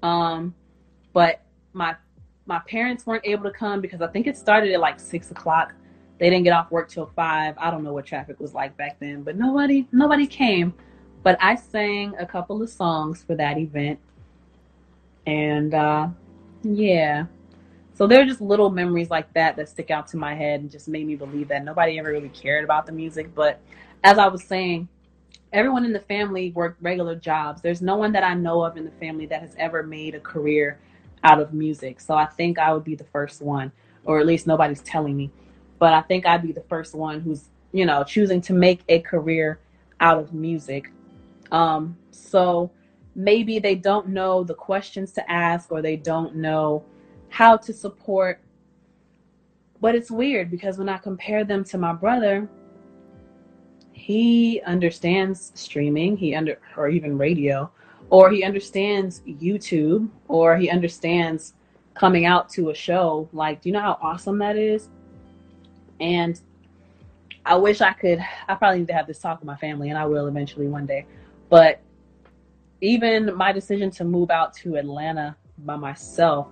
[0.03, 0.55] Um
[1.13, 1.41] but
[1.73, 1.97] my
[2.47, 5.75] my parents weren't able to come because i think it started at like six o'clock.
[6.21, 7.57] They didn't get off work till five.
[7.59, 10.75] I don't know what traffic was like back then but nobody nobody came.
[11.23, 13.99] But i sang a couple of songs for that event.
[15.27, 16.09] And uh
[16.63, 17.27] yeah.
[17.95, 20.71] So there are just little memories like that that stick out to my head and
[20.71, 23.33] just made me believe that nobody ever really cared about the music.
[23.35, 23.61] But
[24.05, 24.87] as I was saying,
[25.53, 27.63] everyone in the family worked regular jobs.
[27.63, 30.21] There's no one that I know of in the family that has ever made a
[30.21, 30.79] career
[31.25, 32.01] out of music.
[32.01, 33.73] So I think I would be the first one,
[34.05, 35.31] or at least nobody's telling me.
[35.79, 39.01] But I think I'd be the first one who's, you know, choosing to make a
[39.01, 39.59] career
[40.01, 40.93] out of music.
[41.51, 42.71] Um, so
[43.15, 46.85] maybe they don't know the questions to ask or they don't know
[47.31, 48.41] how to support.
[49.81, 52.49] But it's weird because when I compare them to my brother,
[53.95, 57.71] he understands streaming, he under or even radio,
[58.11, 61.55] or he understands YouTube, or he understands
[61.95, 63.29] coming out to a show.
[63.33, 64.89] Like, do you know how awesome that is?
[66.01, 66.39] And
[67.47, 68.19] I wish I could.
[68.49, 70.87] I probably need to have this talk with my family, and I will eventually one
[70.87, 71.07] day.
[71.49, 71.81] But
[72.81, 76.49] even my decision to move out to Atlanta by myself,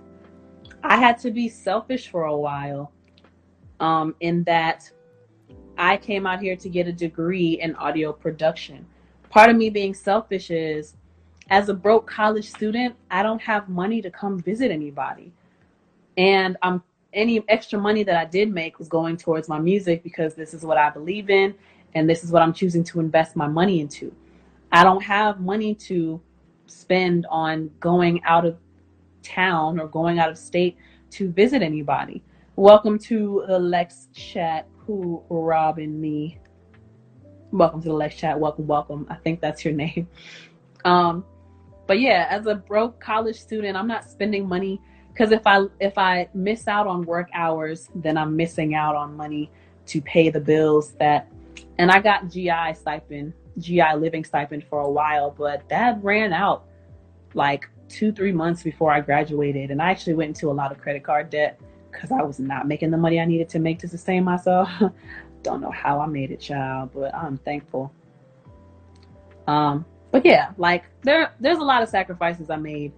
[0.81, 2.91] I had to be selfish for a while.
[3.79, 4.89] Um, in that
[5.77, 8.85] I came out here to get a degree in audio production.
[9.29, 10.95] Part of me being selfish is
[11.49, 15.31] as a broke college student, I don't have money to come visit anybody.
[16.17, 16.83] And I'm
[17.13, 20.63] any extra money that I did make was going towards my music because this is
[20.63, 21.53] what I believe in
[21.93, 24.11] and this is what I'm choosing to invest my money into.
[24.71, 26.19] I don't have money to
[26.65, 28.57] spend on going out of
[29.21, 30.75] town or going out of state
[31.11, 32.23] to visit anybody.
[32.55, 36.39] Welcome to the Lex Chat who robbing me.
[37.51, 38.39] Welcome to the Lex Chat.
[38.39, 39.07] Welcome, welcome.
[39.09, 40.07] I think that's your name.
[40.83, 41.25] Um,
[41.87, 45.97] but yeah, as a broke college student, I'm not spending money because if I if
[45.97, 49.51] I miss out on work hours, then I'm missing out on money
[49.87, 51.27] to pay the bills that.
[51.77, 56.65] And I got GI stipend, GI living stipend for a while, but that ran out
[57.33, 60.79] like two three months before I graduated, and I actually went into a lot of
[60.79, 61.59] credit card debt
[61.93, 64.69] because I was not making the money I needed to make to sustain myself.
[65.43, 67.93] Don't know how I made it, child, but I'm thankful.
[69.47, 72.93] Um, but yeah, like there there's a lot of sacrifices I made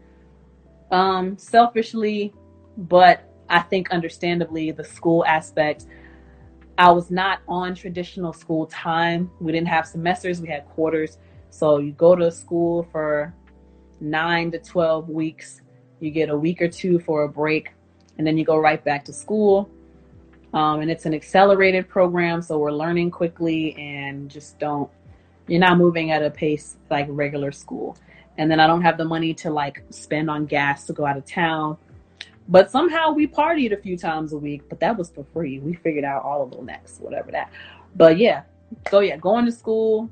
[0.92, 2.34] um, selfishly,
[2.78, 5.86] but I think understandably, the school aspect.
[6.78, 9.32] I was not on traditional school time.
[9.40, 11.18] We didn't have semesters, we had quarters.
[11.50, 13.34] So you go to school for
[14.02, 15.62] nine to 12 weeks,
[16.02, 17.72] you get a week or two for a break,
[18.18, 19.70] and then you go right back to school.
[20.54, 24.90] Um, and it's an accelerated program, so we're learning quickly and just don't,
[25.48, 27.98] you're not moving at a pace like regular school
[28.38, 31.18] and then I don't have the money to like spend on gas to go out
[31.18, 31.78] of town.
[32.48, 35.60] But somehow we partied a few times a week, but that was for free.
[35.60, 37.52] We figured out all of the next, whatever that.
[37.96, 38.44] But yeah,
[38.90, 40.10] so yeah, going to school,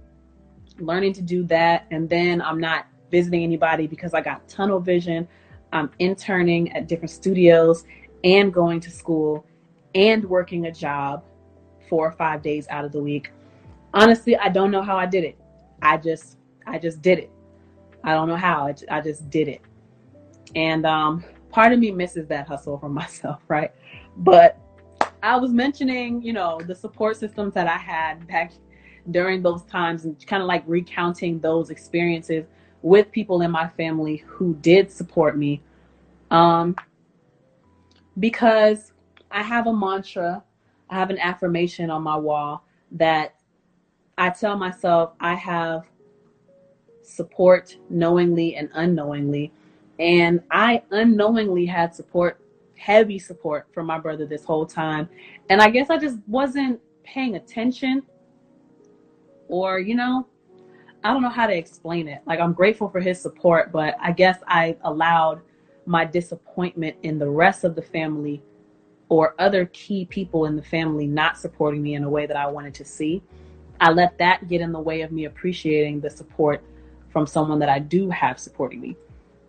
[0.79, 5.27] learning to do that, and then I'm not visiting anybody because I got tunnel vision.
[5.73, 7.85] I'm interning at different studios
[8.23, 9.45] and going to school
[9.95, 11.23] and working a job
[11.89, 13.31] four or five days out of the week.
[13.93, 15.37] Honestly, I don't know how I did it.
[15.81, 17.31] I just I just did it.
[18.03, 18.67] I don't know how.
[18.67, 19.61] I, I just did it.
[20.55, 23.71] And um, part of me misses that hustle for myself, right?
[24.17, 24.59] But
[25.23, 28.53] I was mentioning, you know, the support systems that I had back
[29.09, 32.45] during those times and kind of like recounting those experiences
[32.83, 35.61] with people in my family who did support me.
[36.29, 36.75] Um,
[38.19, 38.91] because
[39.31, 40.43] I have a mantra,
[40.89, 43.35] I have an affirmation on my wall that
[44.17, 45.85] I tell myself I have
[47.01, 49.51] support knowingly and unknowingly.
[49.97, 52.41] And I unknowingly had support,
[52.75, 55.09] heavy support from my brother this whole time.
[55.49, 58.03] And I guess I just wasn't paying attention
[59.47, 60.27] or, you know,
[61.03, 62.21] I don't know how to explain it.
[62.25, 65.41] Like, I'm grateful for his support, but I guess I allowed
[65.85, 68.41] my disappointment in the rest of the family
[69.09, 72.47] or other key people in the family not supporting me in a way that I
[72.47, 73.21] wanted to see.
[73.81, 76.63] I let that get in the way of me appreciating the support
[77.09, 78.95] from someone that I do have supporting me.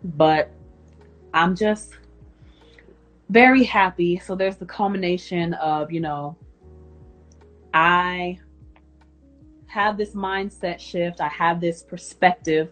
[0.03, 0.51] But
[1.33, 1.93] I'm just
[3.29, 4.19] very happy.
[4.19, 6.35] So there's the culmination of, you know,
[7.73, 8.39] I
[9.75, 12.71] have this mindset shift, I have this perspective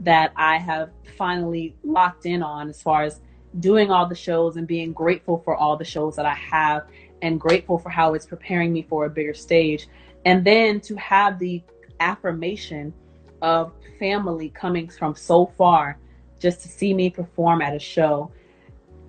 [0.00, 3.20] that I have finally locked in on as far as
[3.60, 6.88] doing all the shows and being grateful for all the shows that I have
[7.22, 9.86] and grateful for how it's preparing me for a bigger stage.
[10.24, 11.62] And then to have the
[12.00, 12.92] affirmation
[13.40, 15.96] of family coming from so far
[16.40, 18.32] just to see me perform at a show.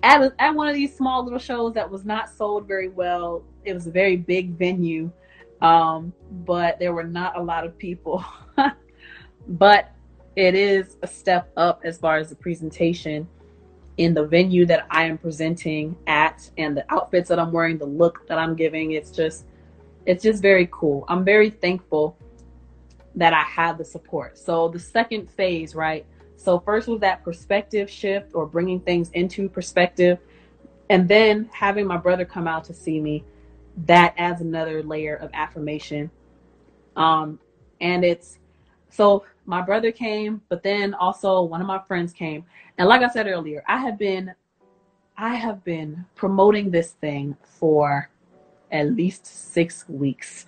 [0.04, 3.42] At, a, at one of these small little shows that was not sold very well.
[3.64, 5.10] It was a very big venue,
[5.64, 6.12] um,
[6.44, 8.22] but there were not a lot of people.
[9.48, 9.92] but
[10.36, 13.26] it is a step up as far as the presentation
[13.96, 17.86] in the venue that I am presenting at and the outfits that I'm wearing, the
[17.86, 18.92] look that I'm giving.
[18.92, 19.46] It's just,
[20.04, 21.06] it's just very cool.
[21.08, 22.18] I'm very thankful
[23.14, 24.36] that I have the support.
[24.36, 26.04] So the second phase, right?
[26.36, 30.18] So first was that perspective shift or bringing things into perspective.
[30.90, 33.24] And then having my brother come out to see me,
[33.86, 36.10] that adds another layer of affirmation.
[36.96, 37.38] Um,
[37.80, 38.38] and it's
[38.90, 42.44] so my brother came, but then also one of my friends came.
[42.78, 44.34] And like I said earlier, I have been
[45.16, 48.10] I have been promoting this thing for
[48.70, 50.44] at least six weeks.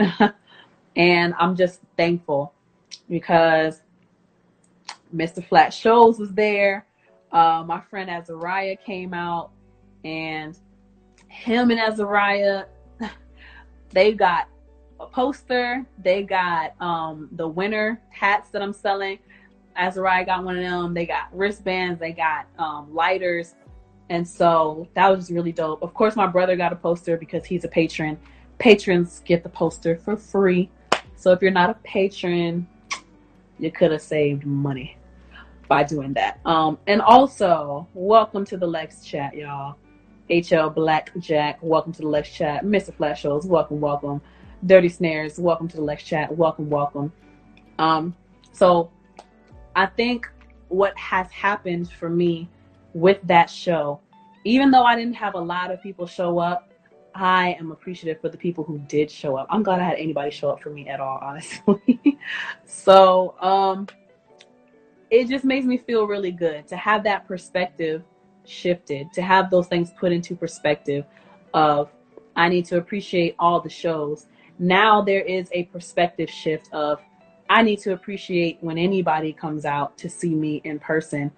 [0.97, 2.53] and I'm just thankful
[3.09, 3.83] because
[5.15, 5.45] Mr.
[5.47, 6.87] Flat Shows was there.
[7.31, 9.51] Uh, my friend Azariah came out,
[10.05, 10.59] and
[11.29, 12.65] him and Azariah,
[13.91, 14.49] they got
[15.01, 15.85] a poster.
[16.03, 19.19] They got um, the winter hats that I'm selling.
[19.77, 20.95] Azariah got one of them.
[20.95, 22.01] They got wristbands.
[22.01, 23.55] They got um, lighters.
[24.09, 25.83] And so that was really dope.
[25.83, 28.19] Of course, my brother got a poster because he's a patron.
[28.59, 30.71] Patrons get the poster for free.
[31.17, 32.67] So if you're not a patron,
[33.59, 34.97] you could have saved money
[35.69, 36.41] by doing that.
[36.45, 39.77] Um, and also, welcome to the Lex Chat, y'all.
[40.31, 42.65] HL Blackjack, welcome to the Lex Chat.
[42.65, 42.93] Mr.
[42.93, 44.21] Flash welcome, welcome.
[44.65, 47.13] Dirty Snares, welcome to the Lex Chat, welcome, welcome.
[47.79, 48.15] Um,
[48.53, 48.91] so,
[49.77, 50.29] I think
[50.69, 52.49] what has happened for me
[52.93, 54.01] with that show,
[54.45, 56.73] even though I didn't have a lot of people show up,
[57.15, 59.47] I am appreciative for the people who did show up.
[59.49, 62.19] I'm glad I had anybody show up for me at all, honestly.
[62.65, 63.87] so, um,
[65.09, 68.03] it just makes me feel really good to have that perspective
[68.49, 71.05] shifted, to have those things put into perspective
[71.55, 71.91] of
[72.37, 74.27] I need to appreciate all the shows.
[74.59, 77.01] Now there is a perspective shift of
[77.49, 81.31] I need to appreciate when anybody comes out to see me in person.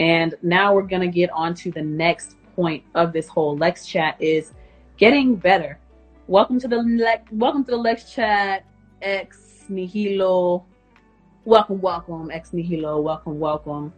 [0.00, 3.86] And now we're going to get on to the next point of this whole Lex
[3.86, 4.52] chat is
[4.96, 5.78] getting better.
[6.26, 8.64] Welcome to the Le- welcome to the Lex chat
[9.02, 10.64] ex nihilo.
[11.44, 13.00] Welcome, welcome ex nihilo.
[13.00, 13.92] Welcome, welcome.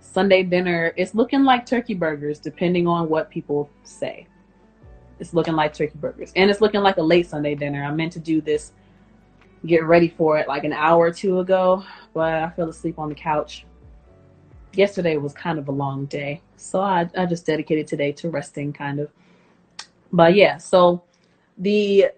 [0.00, 0.92] Sunday dinner.
[0.96, 4.26] It's looking like turkey burgers, depending on what people say.
[5.20, 7.84] It's looking like turkey burgers, and it's looking like a late Sunday dinner.
[7.84, 8.72] I meant to do this,
[9.66, 11.84] get ready for it like an hour or two ago,
[12.14, 13.64] but I fell asleep on the couch.
[14.74, 18.72] Yesterday was kind of a long day, so I, I just dedicated today to resting,
[18.72, 19.10] kind of.
[20.12, 21.02] But yeah, so
[21.56, 22.10] the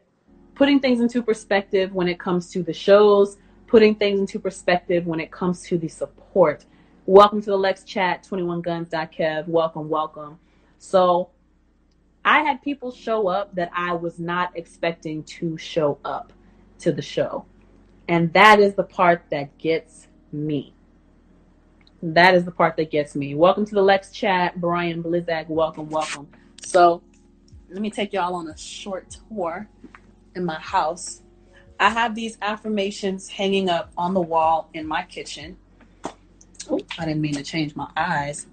[0.55, 5.21] putting things into perspective when it comes to the shows, putting things into perspective when
[5.21, 6.67] it comes to the support
[7.11, 9.49] Welcome to the Lex Chat, 21guns.kev.
[9.49, 10.39] Welcome, welcome.
[10.79, 11.31] So
[12.25, 16.33] I had people show up that I was not expecting to show up
[16.79, 17.47] to the show.
[18.07, 20.73] And that is the part that gets me.
[22.01, 23.35] That is the part that gets me.
[23.35, 25.49] Welcome to the Lex Chat, Brian Blizzak.
[25.49, 26.29] Welcome, welcome.
[26.63, 27.03] So
[27.71, 29.69] let me take y'all on a short tour
[30.37, 31.23] in my house.
[31.81, 35.57] I have these affirmations hanging up on the wall in my kitchen.
[36.71, 38.47] Oh, I didn't mean to change my eyes.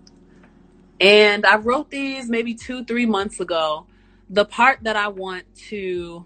[0.99, 3.86] And I wrote these maybe two, three months ago.
[4.30, 6.26] The part that I want to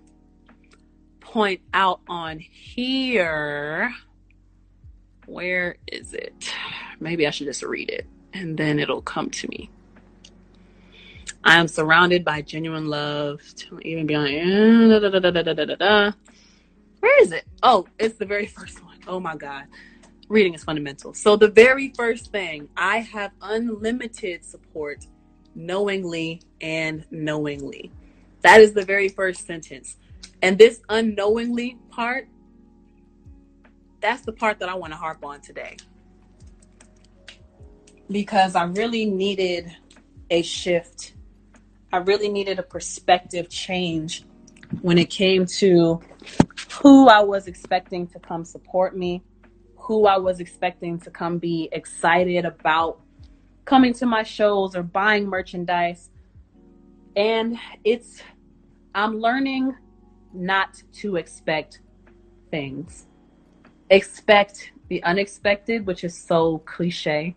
[1.20, 3.94] point out on here,
[5.26, 6.54] where is it?
[7.00, 9.70] Maybe I should just read it and then it'll come to me.
[11.44, 13.42] I am surrounded by genuine love,
[13.82, 14.32] even beyond.
[17.00, 17.46] Where is it?
[17.64, 19.00] Oh, it's the very first one.
[19.08, 19.66] Oh my God
[20.32, 21.14] reading is fundamental.
[21.14, 25.06] So the very first thing, I have unlimited support
[25.54, 27.92] knowingly and knowingly.
[28.42, 29.98] That is the very first sentence.
[30.42, 32.28] And this unknowingly part,
[34.00, 35.78] that's the part that I want to harp on today.
[38.10, 39.76] Because I really needed
[40.30, 41.14] a shift.
[41.94, 44.24] I really needed a perspective change
[44.82, 46.00] when it came to
[46.82, 49.22] who I was expecting to come support me
[49.92, 53.02] who I was expecting to come be excited about
[53.66, 56.10] coming to my shows or buying merchandise.
[57.18, 58.22] And it's,
[58.96, 59.76] I'm learning
[60.34, 61.82] not to expect
[62.52, 63.08] things.
[63.90, 67.36] Expect the unexpected, which is so cliche.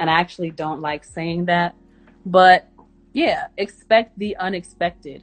[0.00, 1.76] And I actually don't like saying that.
[2.26, 2.68] But
[3.12, 5.22] yeah, expect the unexpected.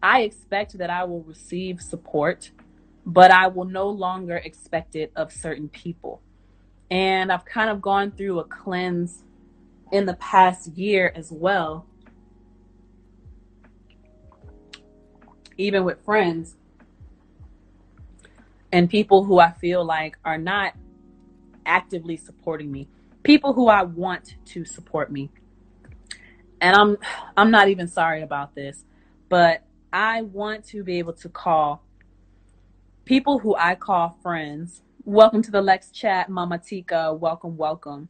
[0.00, 2.52] I expect that I will receive support
[3.04, 6.22] but I will no longer expect it of certain people.
[6.90, 9.24] And I've kind of gone through a cleanse
[9.90, 11.86] in the past year as well,
[15.56, 16.56] even with friends
[18.72, 20.74] and people who I feel like are not
[21.66, 22.88] actively supporting me,
[23.22, 25.30] people who I want to support me.
[26.60, 26.96] And I'm
[27.36, 28.84] I'm not even sorry about this,
[29.28, 31.84] but I want to be able to call
[33.04, 34.82] people who I call friends.
[35.04, 37.12] Welcome to the Lex Chat, Mama Tika.
[37.12, 38.08] Welcome, welcome.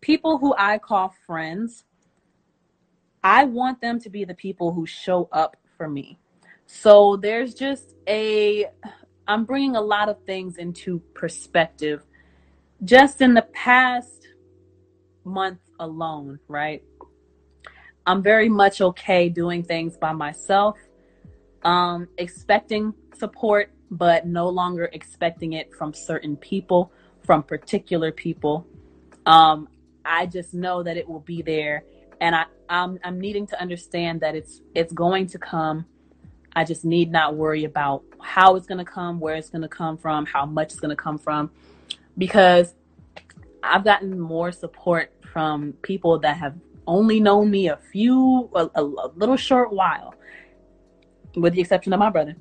[0.00, 1.84] People who I call friends,
[3.24, 6.18] I want them to be the people who show up for me.
[6.66, 8.66] So there's just a,
[9.26, 12.04] I'm bringing a lot of things into perspective
[12.84, 14.28] just in the past
[15.24, 16.82] month alone, right?
[18.06, 20.78] I'm very much okay doing things by myself,
[21.64, 26.92] um, expecting support but no longer expecting it from certain people,
[27.24, 28.66] from particular people.
[29.26, 29.68] Um,
[30.04, 31.84] I just know that it will be there,
[32.20, 35.86] and I I'm, I'm needing to understand that it's it's going to come.
[36.54, 39.68] I just need not worry about how it's going to come, where it's going to
[39.68, 41.50] come from, how much it's going to come from,
[42.16, 42.74] because
[43.62, 46.54] I've gotten more support from people that have
[46.86, 50.14] only known me a few, a, a, a little short while,
[51.36, 52.34] with the exception of my brother.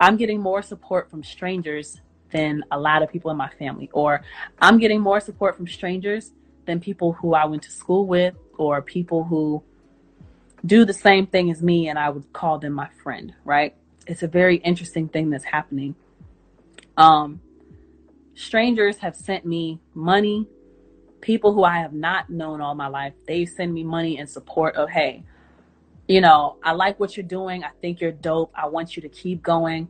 [0.00, 4.22] I'm getting more support from strangers than a lot of people in my family, or
[4.60, 6.32] I'm getting more support from strangers
[6.66, 9.62] than people who I went to school with, or people who
[10.64, 13.74] do the same thing as me and I would call them my friend, right?
[14.06, 15.94] It's a very interesting thing that's happening.
[16.96, 17.40] Um,
[18.34, 20.46] strangers have sent me money.
[21.20, 24.74] People who I have not known all my life, they send me money in support
[24.76, 25.22] of, hey,
[26.08, 27.64] you know, I like what you're doing.
[27.64, 28.52] I think you're dope.
[28.54, 29.88] I want you to keep going.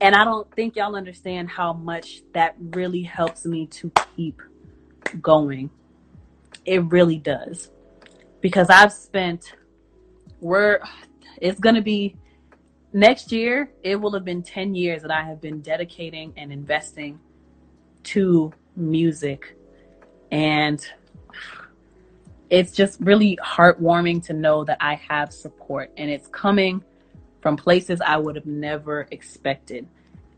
[0.00, 4.40] And I don't think y'all understand how much that really helps me to keep
[5.20, 5.70] going.
[6.64, 7.70] It really does.
[8.40, 9.54] because I've spent
[10.40, 10.80] we're
[11.40, 12.16] it's gonna be
[12.92, 17.18] next year it will have been 10 years that I have been dedicating and investing
[18.04, 19.56] to music
[20.30, 20.84] and
[22.50, 26.82] it's just really heartwarming to know that I have support and it's coming
[27.40, 29.86] from places I would have never expected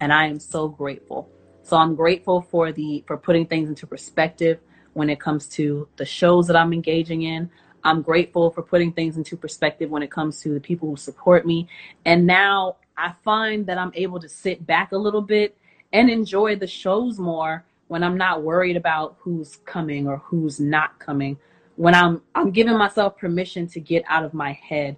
[0.00, 1.28] and I am so grateful.
[1.62, 4.58] So I'm grateful for the for putting things into perspective
[4.94, 7.50] when it comes to the shows that I'm engaging in.
[7.84, 11.46] I'm grateful for putting things into perspective when it comes to the people who support
[11.46, 11.68] me.
[12.04, 15.56] And now I find that I'm able to sit back a little bit
[15.92, 20.98] and enjoy the shows more when I'm not worried about who's coming or who's not
[20.98, 21.38] coming.
[21.80, 24.96] When I'm I'm giving myself permission to get out of my head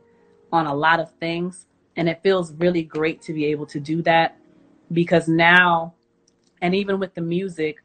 [0.52, 1.66] on a lot of things
[1.96, 4.36] and it feels really great to be able to do that
[4.92, 5.94] because now
[6.60, 7.76] and even with the music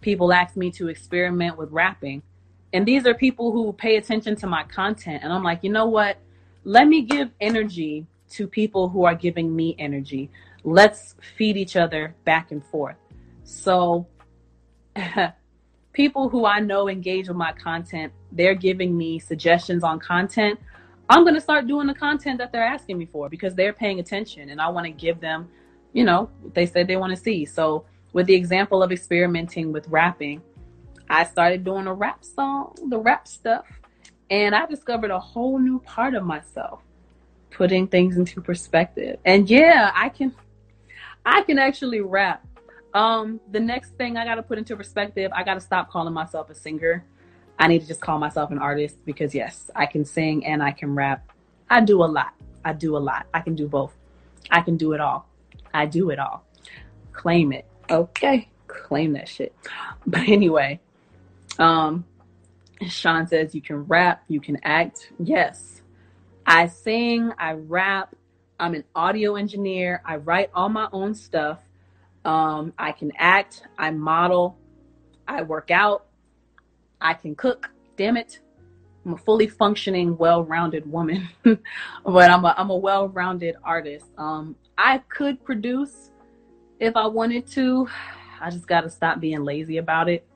[0.00, 2.22] people ask me to experiment with rapping
[2.72, 5.22] and these are people who pay attention to my content.
[5.24, 6.18] And I'm like, you know what?
[6.64, 10.30] Let me give energy to people who are giving me energy.
[10.64, 12.96] Let's feed each other back and forth.
[13.44, 14.06] So,
[15.98, 20.56] people who I know engage with my content, they're giving me suggestions on content.
[21.08, 23.98] I'm going to start doing the content that they're asking me for because they're paying
[23.98, 25.48] attention and I want to give them,
[25.92, 27.44] you know, they said they want to see.
[27.44, 30.40] So, with the example of experimenting with rapping,
[31.10, 33.66] I started doing a rap song, the rap stuff,
[34.30, 36.80] and I discovered a whole new part of myself,
[37.50, 39.18] putting things into perspective.
[39.24, 40.32] And yeah, I can
[41.26, 42.46] I can actually rap.
[42.94, 46.14] Um, the next thing I got to put into perspective, I got to stop calling
[46.14, 47.04] myself a singer.
[47.58, 50.70] I need to just call myself an artist because yes, I can sing and I
[50.70, 51.32] can rap.
[51.68, 52.34] I do a lot.
[52.64, 53.26] I do a lot.
[53.34, 53.94] I can do both.
[54.50, 55.28] I can do it all.
[55.74, 56.44] I do it all.
[57.12, 57.66] Claim it.
[57.90, 58.48] Okay.
[58.66, 59.54] Claim that shit.
[60.06, 60.80] But anyway,
[61.58, 62.06] um,
[62.86, 65.12] Sean says you can rap, you can act.
[65.18, 65.82] Yes,
[66.46, 68.14] I sing, I rap.
[68.58, 70.00] I'm an audio engineer.
[70.04, 71.60] I write all my own stuff.
[72.24, 74.58] Um, I can act, I model,
[75.26, 76.06] I work out,
[77.00, 77.70] I can cook.
[77.96, 78.40] Damn it.
[79.04, 84.06] I'm a fully functioning, well-rounded woman, but I'm a I'm a well-rounded artist.
[84.18, 86.10] Um, I could produce
[86.78, 87.88] if I wanted to.
[88.40, 90.26] I just got to stop being lazy about it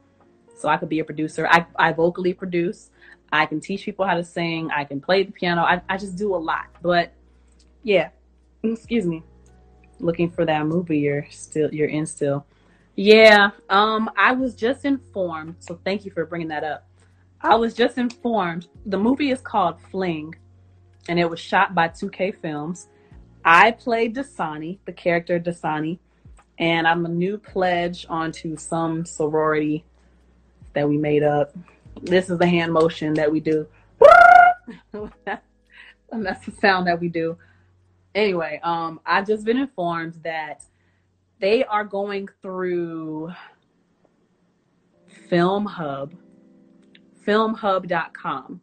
[0.57, 1.47] so I could be a producer.
[1.51, 2.91] I, I vocally produce.
[3.33, 4.71] I can teach people how to sing.
[4.71, 5.63] I can play the piano.
[5.63, 6.67] I, I just do a lot.
[6.81, 7.13] But
[7.83, 8.11] yeah,
[8.63, 9.23] excuse me.
[10.03, 12.45] Looking for that movie you're still you're in still.
[12.95, 15.57] Yeah, um, I was just informed.
[15.61, 16.87] So thank you for bringing that up.
[17.41, 18.69] I was just informed.
[18.85, 20.35] The movie is called Fling,
[21.09, 22.89] and it was shot by 2K Films.
[23.45, 25.99] I played Dasani, the character Dasani,
[26.59, 29.85] and I'm a new pledge onto some sorority
[30.75, 31.57] that we made up.
[32.03, 33.67] This is the hand motion that we do.
[34.93, 35.13] and
[36.27, 37.37] that's the sound that we do.
[38.15, 40.65] Anyway, um, I've just been informed that
[41.41, 43.33] they are going through
[45.29, 46.15] Film Hub,
[47.27, 48.61] filmhub.com.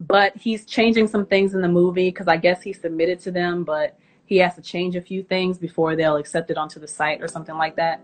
[0.00, 3.64] But he's changing some things in the movie because I guess he submitted to them,
[3.64, 3.96] but
[4.26, 7.28] he has to change a few things before they'll accept it onto the site or
[7.28, 8.00] something like that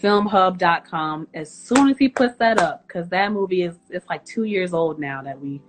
[0.00, 4.44] filmhub.com as soon as he puts that up because that movie is it's like two
[4.44, 5.60] years old now that we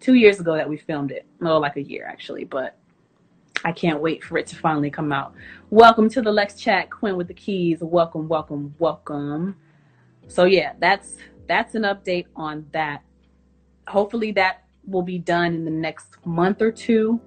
[0.00, 2.78] two years ago that we filmed it no like a year actually but
[3.64, 5.34] i can't wait for it to finally come out.
[5.70, 7.78] Welcome to the lex chat quinn with the keys.
[7.80, 9.56] Welcome welcome welcome.
[10.28, 11.16] So yeah that's
[11.48, 13.02] that's an update on that.
[13.88, 17.20] Hopefully that will be done in the next month or two.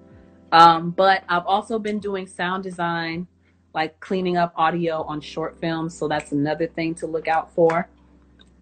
[0.50, 3.26] Um, but i've also been doing sound design
[3.74, 5.96] like cleaning up audio on short films.
[5.96, 7.88] So that's another thing to look out for.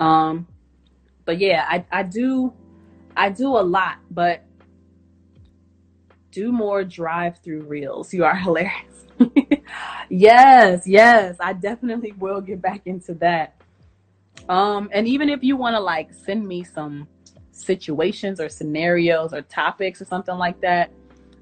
[0.00, 0.46] Um,
[1.24, 2.52] but yeah, I, I do,
[3.16, 4.42] I do a lot, but
[6.36, 8.12] do more drive through reels.
[8.12, 9.06] You are hilarious.
[10.10, 13.54] yes, yes, I definitely will get back into that.
[14.50, 17.08] Um, and even if you want to like send me some
[17.52, 20.90] situations or scenarios or topics or something like that,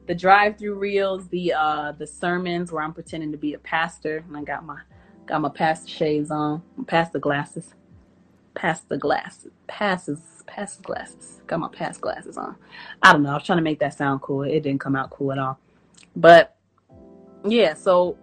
[0.07, 4.37] the drive-through reels, the uh the sermons where I'm pretending to be a pastor and
[4.37, 4.79] I got my
[5.27, 7.75] got my pastor shades on, pastor glasses,
[8.55, 12.57] pastor glasses, passes pastor glasses, got my past glasses on.
[13.03, 13.31] I don't know.
[13.31, 14.43] I was trying to make that sound cool.
[14.43, 15.59] It didn't come out cool at all.
[16.17, 16.57] But
[17.47, 18.17] yeah, so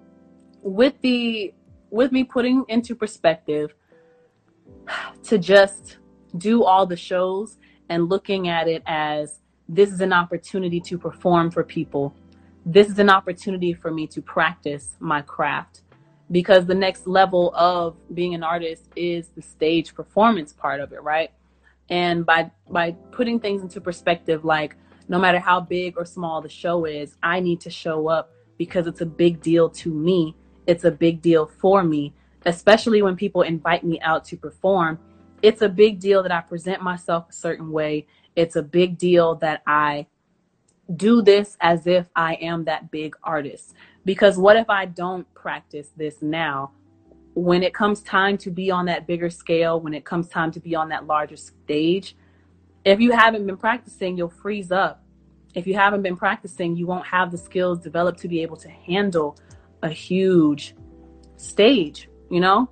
[0.62, 1.54] with the
[1.90, 3.74] with me putting into perspective
[5.24, 5.98] to just
[6.38, 7.58] do all the shows
[7.90, 12.14] and looking at it as this is an opportunity to perform for people.
[12.66, 15.82] This is an opportunity for me to practice my craft
[16.32, 21.04] because the next level of being an artist is the stage performance part of it,
[21.04, 21.32] right?
[21.92, 24.78] And by by putting things into perspective, like
[25.10, 28.88] no matter how big or small the show is, I need to show up because
[28.88, 30.36] it's a big deal to me.
[30.68, 32.14] It's a big deal for me,
[32.46, 35.00] especially when people invite me out to perform.
[35.42, 38.08] It's a big deal that I present myself a certain way.
[38.36, 40.08] It's a big deal that I
[40.96, 43.74] do this as if I am that big artist.
[44.06, 46.72] Because what if I don't practice this now?
[47.34, 50.60] When it comes time to be on that bigger scale, when it comes time to
[50.60, 52.16] be on that larger stage,
[52.84, 55.04] if you haven't been practicing, you'll freeze up.
[55.54, 58.70] If you haven't been practicing, you won't have the skills developed to be able to
[58.70, 59.38] handle
[59.84, 60.76] a huge
[61.38, 62.70] stage, you know?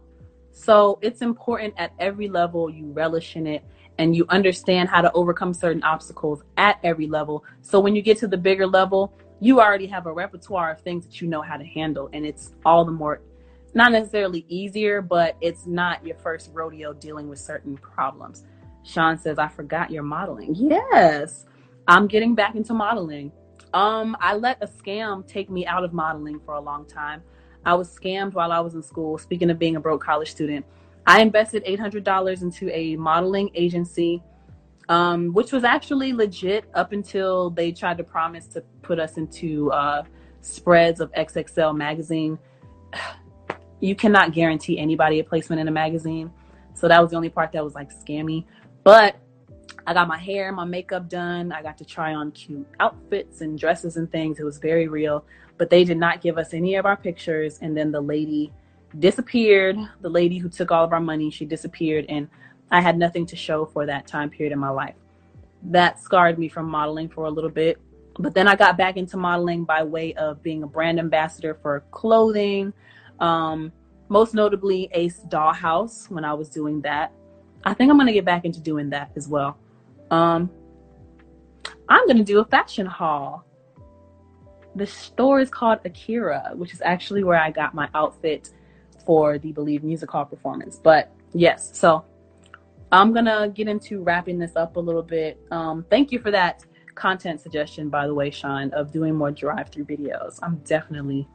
[0.51, 3.63] So it's important at every level you relish in it
[3.97, 7.43] and you understand how to overcome certain obstacles at every level.
[7.61, 11.05] So when you get to the bigger level, you already have a repertoire of things
[11.05, 12.09] that you know how to handle.
[12.13, 13.21] And it's all the more,
[13.75, 18.43] not necessarily easier, but it's not your first rodeo dealing with certain problems.
[18.83, 20.55] Sean says, I forgot your modeling.
[20.55, 21.45] Yes,
[21.87, 23.31] I'm getting back into modeling.
[23.73, 27.21] Um, I let a scam take me out of modeling for a long time.
[27.65, 29.17] I was scammed while I was in school.
[29.17, 30.65] Speaking of being a broke college student,
[31.05, 34.23] I invested $800 into a modeling agency,
[34.87, 39.71] um, which was actually legit up until they tried to promise to put us into
[39.71, 40.03] uh,
[40.41, 42.39] spreads of XXL magazine.
[43.79, 46.31] You cannot guarantee anybody a placement in a magazine.
[46.73, 48.45] So that was the only part that was like scammy.
[48.83, 49.15] But
[49.87, 51.51] I got my hair, my makeup done.
[51.51, 54.39] I got to try on cute outfits and dresses and things.
[54.39, 55.25] It was very real.
[55.57, 57.59] But they did not give us any of our pictures.
[57.61, 58.51] And then the lady
[58.97, 59.77] disappeared.
[60.01, 62.27] The lady who took all of our money, she disappeared, and
[62.71, 64.95] I had nothing to show for that time period in my life.
[65.63, 67.79] That scarred me from modeling for a little bit.
[68.17, 71.83] But then I got back into modeling by way of being a brand ambassador for
[71.91, 72.73] clothing,
[73.19, 73.71] um,
[74.09, 77.11] most notably Ace Dollhouse when I was doing that.
[77.63, 79.57] I think I'm going to get back into doing that as well.
[80.11, 80.49] Um,
[81.87, 83.45] I'm going to do a fashion haul.
[84.75, 88.51] The store is called Akira, which is actually where I got my outfit
[89.05, 90.79] for the Believe Music Hall performance.
[90.81, 92.05] But yes, so
[92.91, 95.39] I'm gonna get into wrapping this up a little bit.
[95.51, 96.63] Um, thank you for that
[96.95, 100.39] content suggestion, by the way, Sean, of doing more drive-through videos.
[100.41, 101.27] I'm definitely,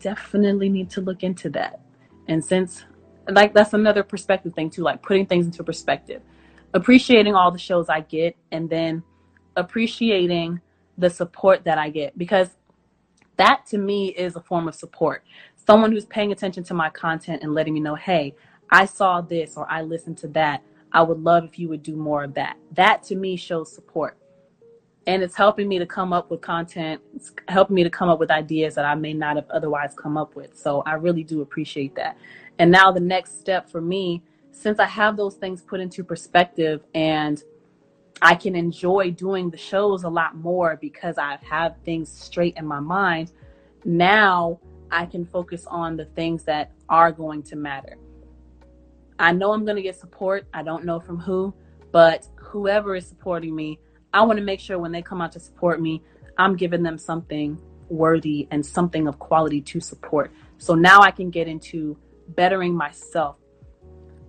[0.00, 1.80] definitely need to look into that.
[2.28, 2.84] And since,
[3.28, 6.22] like, that's another perspective thing too, like putting things into perspective,
[6.74, 9.02] appreciating all the shows I get, and then
[9.56, 10.60] appreciating
[10.98, 12.48] the support that I get because
[13.36, 15.22] that to me is a form of support
[15.66, 18.34] someone who's paying attention to my content and letting me know, hey,
[18.70, 20.62] I saw this or I listened to that.
[20.92, 22.56] I would love if you would do more of that.
[22.72, 24.16] That to me shows support.
[25.06, 27.00] And it's helping me to come up with content.
[27.14, 30.16] It's helping me to come up with ideas that I may not have otherwise come
[30.16, 30.56] up with.
[30.58, 32.16] So I really do appreciate that.
[32.58, 36.82] And now the next step for me, since I have those things put into perspective
[36.94, 37.42] and
[38.22, 42.66] I can enjoy doing the shows a lot more because I have things straight in
[42.66, 43.32] my mind.
[43.84, 44.58] Now
[44.90, 47.98] I can focus on the things that are going to matter.
[49.18, 50.46] I know I'm going to get support.
[50.54, 51.54] I don't know from who,
[51.92, 53.78] but whoever is supporting me,
[54.16, 56.02] I want to make sure when they come out to support me,
[56.38, 57.60] I'm giving them something
[57.90, 60.32] worthy and something of quality to support.
[60.56, 61.98] So now I can get into
[62.28, 63.36] bettering myself.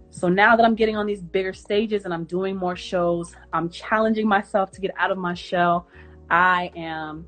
[0.09, 3.69] So now that I'm getting on these bigger stages and I'm doing more shows, I'm
[3.69, 5.87] challenging myself to get out of my shell.
[6.29, 7.25] I am,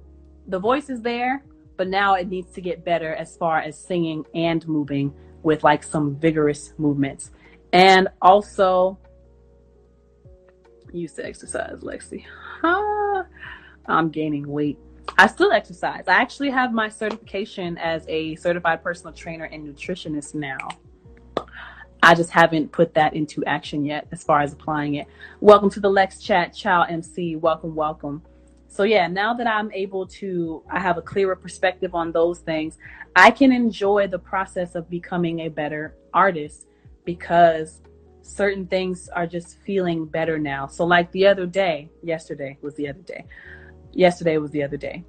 [0.47, 1.45] the voice is there,
[1.77, 5.81] but now it needs to get better as far as singing and moving with like
[5.81, 7.31] some vigorous movements.
[7.71, 8.99] And also,
[10.91, 12.25] used to exercise, Lexi.
[12.61, 13.23] Huh?
[13.85, 14.77] I'm gaining weight.
[15.17, 16.03] I still exercise.
[16.07, 20.57] I actually have my certification as a certified personal trainer and nutritionist now.
[22.01, 25.07] I just haven't put that into action yet as far as applying it.
[25.41, 27.35] Welcome to the Lex Chat, Child MC.
[27.35, 28.21] Welcome, welcome
[28.69, 32.77] so yeah now that i'm able to i have a clearer perspective on those things
[33.15, 36.67] i can enjoy the process of becoming a better artist
[37.03, 37.81] because
[38.29, 42.87] certain things are just feeling better now so like the other day yesterday was the
[42.87, 43.25] other day
[43.91, 45.03] yesterday was the other day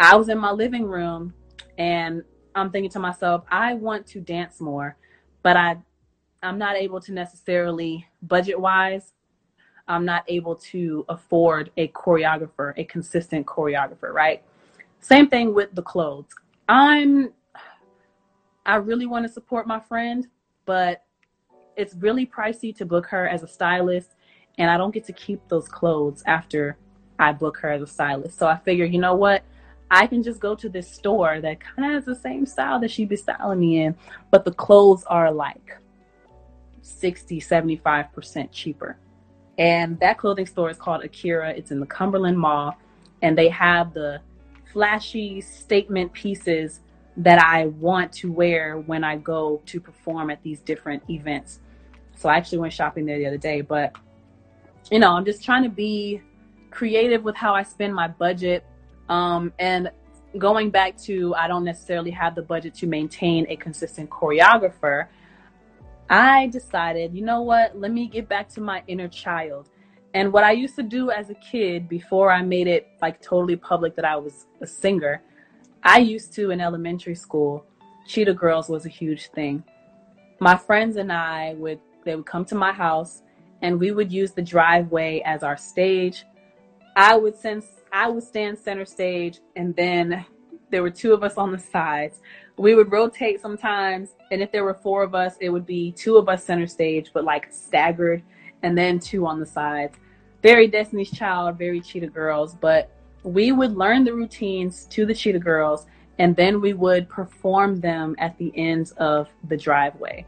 [0.00, 1.32] i was in my living room
[1.78, 2.22] and
[2.54, 4.96] i'm thinking to myself i want to dance more
[5.42, 5.76] but i
[6.42, 9.12] i'm not able to necessarily budget wise
[9.88, 14.42] I'm not able to afford a choreographer, a consistent choreographer, right?
[15.00, 16.26] Same thing with the clothes.
[16.68, 17.32] I'm
[18.64, 20.26] I really want to support my friend,
[20.64, 21.04] but
[21.76, 24.16] it's really pricey to book her as a stylist
[24.58, 26.78] and I don't get to keep those clothes after
[27.18, 28.38] I book her as a stylist.
[28.38, 29.42] So I figure, you know what?
[29.90, 32.90] I can just go to this store that kind of has the same style that
[32.90, 33.94] she'd be styling me in,
[34.30, 35.78] but the clothes are like
[36.82, 38.98] 60, 75% cheaper.
[39.58, 41.50] And that clothing store is called Akira.
[41.50, 42.76] It's in the Cumberland Mall.
[43.22, 44.20] And they have the
[44.72, 46.80] flashy statement pieces
[47.16, 51.60] that I want to wear when I go to perform at these different events.
[52.16, 53.60] So I actually went shopping there the other day.
[53.60, 53.94] But,
[54.90, 56.20] you know, I'm just trying to be
[56.70, 58.64] creative with how I spend my budget.
[59.08, 59.90] Um, and
[60.38, 65.06] going back to, I don't necessarily have the budget to maintain a consistent choreographer.
[66.08, 69.70] I decided, you know what, let me get back to my inner child.
[70.14, 73.56] And what I used to do as a kid before I made it like totally
[73.56, 75.22] public that I was a singer,
[75.82, 77.66] I used to in elementary school,
[78.06, 79.64] Cheetah Girls was a huge thing.
[80.38, 83.22] My friends and I would they would come to my house
[83.60, 86.24] and we would use the driveway as our stage.
[86.94, 90.24] I would sense I would stand center stage and then
[90.70, 92.20] there were two of us on the sides.
[92.56, 96.16] We would rotate sometimes and if there were four of us it would be two
[96.16, 98.22] of us center stage but like staggered
[98.62, 99.96] and then two on the sides.
[100.42, 102.90] Very destiny's child very cheetah girls but
[103.24, 105.86] we would learn the routines to the cheetah girls
[106.18, 110.24] and then we would perform them at the ends of the driveway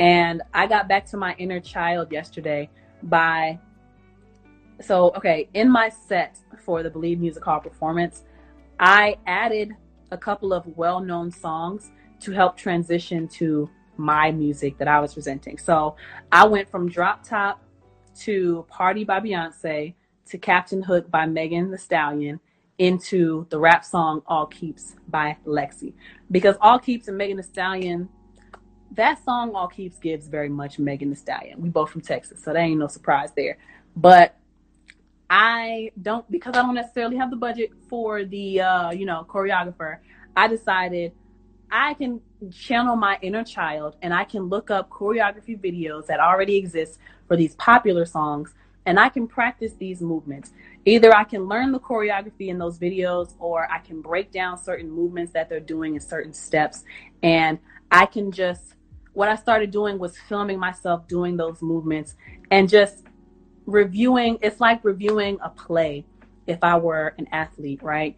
[0.00, 2.68] and i got back to my inner child yesterday
[3.04, 3.56] by
[4.80, 8.24] so okay in my set for the believe music hall performance
[8.80, 9.72] i added
[10.10, 15.14] a couple of well known songs to help transition to my music that I was
[15.14, 15.58] presenting.
[15.58, 15.96] So
[16.32, 17.62] I went from Drop Top
[18.20, 19.94] to Party by Beyonce
[20.26, 22.40] to Captain Hook by Megan Thee Stallion
[22.78, 25.92] into the rap song All Keeps by Lexi.
[26.30, 28.08] Because All Keeps and Megan Thee Stallion,
[28.92, 31.60] that song All Keeps gives very much Megan Thee Stallion.
[31.60, 33.58] We both from Texas, so there ain't no surprise there.
[33.96, 34.36] But
[35.28, 39.98] I don't because I don't necessarily have the budget for the uh, you know choreographer.
[40.36, 41.12] I decided
[41.70, 42.20] I can
[42.50, 47.36] channel my inner child and I can look up choreography videos that already exist for
[47.36, 48.54] these popular songs
[48.86, 50.52] and I can practice these movements.
[50.84, 54.90] Either I can learn the choreography in those videos or I can break down certain
[54.90, 56.82] movements that they're doing in certain steps
[57.22, 57.58] and
[57.90, 58.74] I can just
[59.20, 62.16] what I started doing was filming myself doing those movements
[62.50, 63.04] and just
[63.66, 66.06] reviewing it's like reviewing a play
[66.46, 68.16] if I were an athlete, right?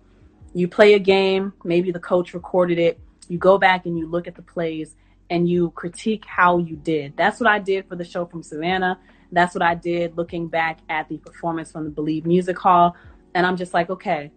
[0.55, 4.29] You play a game, maybe the coach recorded it, you go back and you look
[4.29, 4.95] at the plays
[5.29, 7.17] and you critique how you did.
[7.17, 9.01] That's what I did for the show from Savannah.
[9.33, 12.95] That's what I did looking back at the performance from the Believe Music Hall.
[13.35, 14.31] And I'm just like, okay,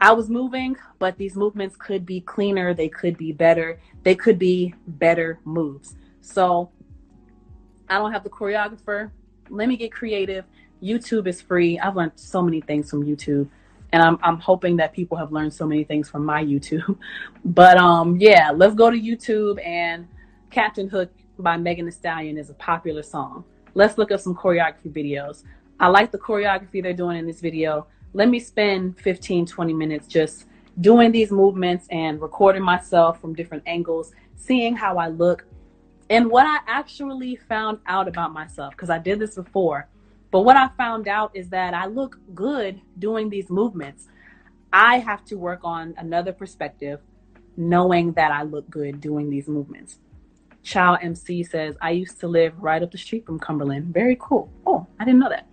[0.00, 4.38] I was moving, but these movements could be cleaner, they could be better, they could
[4.38, 5.96] be better moves.
[6.22, 6.70] So
[7.88, 9.10] I don't have the choreographer,
[9.50, 10.44] let me get creative.
[10.82, 11.78] YouTube is free.
[11.78, 13.48] I've learned so many things from YouTube.
[13.92, 16.96] And I'm I'm hoping that people have learned so many things from my YouTube.
[17.44, 20.06] But um yeah, let's go to YouTube and
[20.50, 23.44] Captain Hook by Megan Thee Stallion is a popular song.
[23.74, 25.42] Let's look up some choreography videos.
[25.78, 27.86] I like the choreography they're doing in this video.
[28.12, 30.46] Let me spend 15, 20 minutes just
[30.80, 35.46] doing these movements and recording myself from different angles, seeing how I look,
[36.08, 39.88] and what I actually found out about myself, because I did this before,
[40.32, 44.08] but what I found out is that I look good doing these movements.
[44.72, 47.00] I have to work on another perspective,
[47.56, 50.00] knowing that I look good doing these movements.
[50.64, 53.94] Child MC says, I used to live right up the street from Cumberland.
[53.94, 54.50] Very cool.
[54.66, 55.46] Oh, I didn't know that.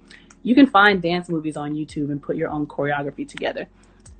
[0.48, 3.68] You can find dance movies on YouTube and put your own choreography together.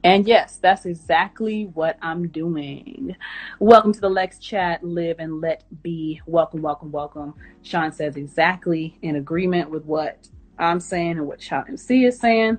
[0.04, 3.16] And yes, that's exactly what I'm doing.
[3.62, 6.20] Welcome to the Lex Chat, Live and Let Be.
[6.26, 7.34] Welcome, welcome, welcome.
[7.62, 10.28] Sean says exactly in agreement with what
[10.60, 12.58] I'm saying and what Child MC is saying.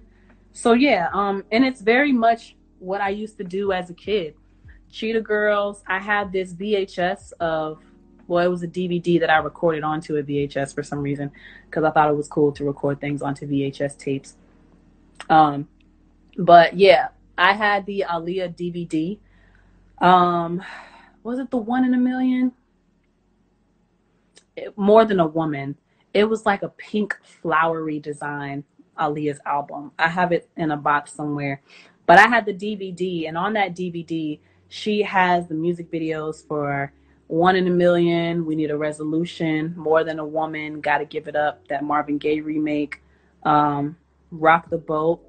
[0.53, 4.35] So yeah, um, and it's very much what I used to do as a kid.
[4.91, 5.83] Cheetah Girls.
[5.87, 7.83] I had this VHS of
[8.29, 11.33] well, it was a DVD that I recorded onto a VHS for some reason
[11.65, 14.37] because I thought it was cool to record things onto VHS tapes.
[15.31, 15.67] Um,
[16.37, 17.09] but yeah,
[17.39, 19.19] I had the Aaliyah DVD.
[20.07, 20.63] Um,
[21.23, 22.53] was it the one in a million?
[24.57, 25.77] It, more than a woman.
[26.13, 28.63] It was like a pink flowery design.
[28.99, 29.93] Aaliyah's album.
[29.99, 31.63] I have it in a box somewhere,
[32.05, 36.93] but I had the DVD, and on that DVD, she has the music videos for
[37.29, 41.37] One in a Million, We Need a Resolution, More Than a Woman, Gotta Give It
[41.37, 43.03] Up, that Marvin Gaye remake,
[43.45, 43.97] um,
[44.31, 45.23] Rock the Boat,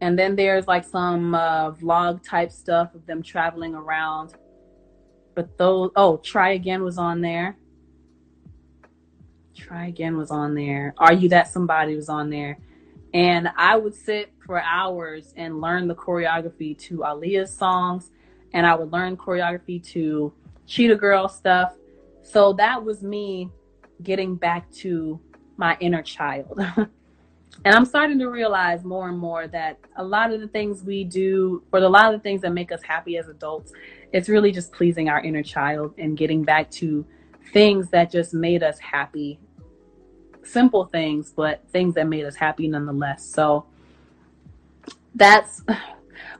[0.00, 4.34] and then there's like some uh, vlog type stuff of them traveling around.
[5.34, 7.56] But those, oh, Try Again was on there.
[9.54, 10.94] Try Again was on there.
[10.96, 12.58] Are You That Somebody was on there.
[13.12, 18.10] And I would sit for hours and learn the choreography to Aaliyah's songs.
[18.52, 20.32] And I would learn choreography to
[20.66, 21.74] Cheetah Girl stuff.
[22.22, 23.50] So that was me
[24.02, 25.20] getting back to
[25.56, 26.58] my inner child.
[27.64, 31.04] and I'm starting to realize more and more that a lot of the things we
[31.04, 33.72] do, or a lot of the things that make us happy as adults,
[34.12, 37.04] it's really just pleasing our inner child and getting back to
[37.52, 39.38] things that just made us happy.
[40.42, 43.24] Simple things, but things that made us happy nonetheless.
[43.24, 43.66] So
[45.14, 45.62] that's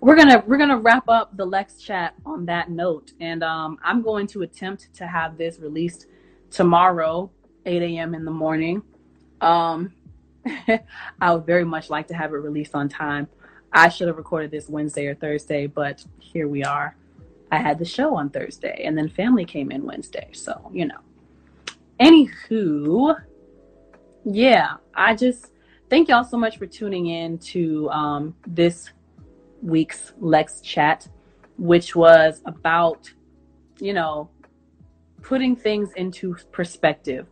[0.01, 4.03] we're gonna we're gonna wrap up the Lex chat on that note, and um, I'm
[4.03, 6.07] going to attempt to have this released
[6.51, 7.31] tomorrow,
[7.67, 8.15] 8 a.m.
[8.15, 8.83] in the morning.
[9.41, 9.93] Um,
[11.21, 13.29] I would very much like to have it released on time.
[13.73, 16.97] I should have recorded this Wednesday or Thursday, but here we are.
[17.53, 20.99] I had the show on Thursday, and then family came in Wednesday, so you know.
[22.01, 23.17] Anywho,
[24.25, 25.53] yeah, I just
[25.91, 28.91] thank y'all so much for tuning in to um, this
[29.63, 31.09] week's Lex chat,
[31.59, 33.11] which was about,
[33.79, 34.31] you know,
[35.23, 37.27] putting things into perspective,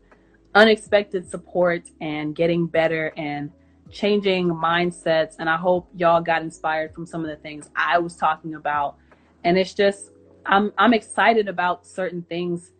[0.55, 3.51] unexpected support, and getting better and
[3.91, 5.37] changing mindsets.
[5.39, 8.97] And I hope y'all got inspired from some of the things I was talking about.
[9.45, 10.11] And it's just,
[10.45, 12.73] I'm I'm excited about certain things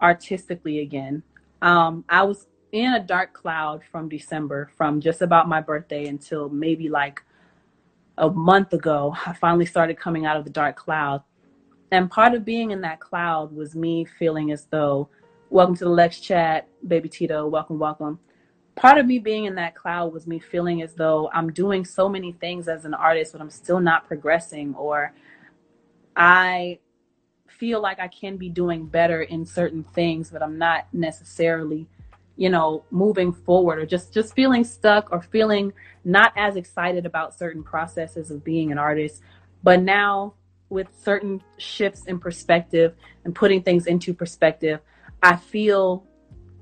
[0.00, 1.22] artistically again.
[1.60, 6.48] Um, I was in a dark cloud from December, from just about my birthday until
[6.48, 7.22] maybe like
[8.18, 9.14] a month ago.
[9.26, 11.22] I finally started coming out of the dark cloud.
[11.90, 15.08] And part of being in that cloud was me feeling as though,
[15.50, 18.18] welcome to the Lex chat, baby Tito, welcome, welcome.
[18.74, 22.08] Part of me being in that cloud was me feeling as though I'm doing so
[22.08, 25.12] many things as an artist, but I'm still not progressing, or
[26.16, 26.78] I
[27.46, 31.86] feel like I can be doing better in certain things, but I'm not necessarily,
[32.36, 35.72] you know, moving forward or just just feeling stuck or feeling
[36.04, 39.22] not as excited about certain processes of being an artist.
[39.62, 40.34] But now
[40.68, 44.80] with certain shifts in perspective and putting things into perspective,
[45.22, 46.04] I feel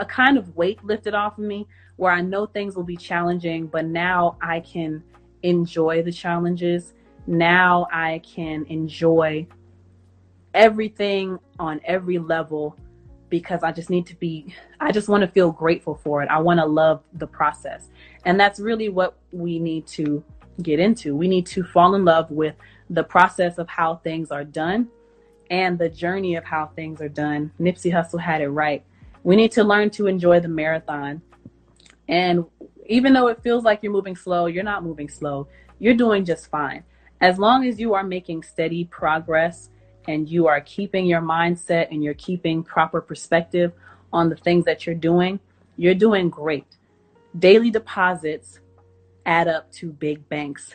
[0.00, 1.66] a kind of weight lifted off of me
[1.96, 5.02] where I know things will be challenging, but now I can
[5.42, 6.94] enjoy the challenges.
[7.26, 9.46] Now I can enjoy
[10.54, 12.76] everything on every level
[13.30, 16.28] because I just need to be, I just want to feel grateful for it.
[16.28, 17.88] I want to love the process.
[18.24, 20.22] And that's really what we need to
[20.62, 21.16] get into.
[21.16, 22.56] We need to fall in love with
[22.90, 24.88] the process of how things are done
[25.50, 27.52] and the journey of how things are done.
[27.60, 28.84] Nipsey Hussle had it right.
[29.22, 31.22] We need to learn to enjoy the marathon.
[32.08, 32.44] And
[32.86, 35.48] even though it feels like you're moving slow, you're not moving slow.
[35.78, 36.84] You're doing just fine.
[37.20, 39.70] As long as you are making steady progress
[40.08, 43.72] and you are keeping your mindset and you're keeping proper perspective
[44.12, 45.38] on the things that you're doing,
[45.76, 46.66] you're doing great.
[47.38, 48.60] Daily deposits
[49.26, 50.74] add up to big banks.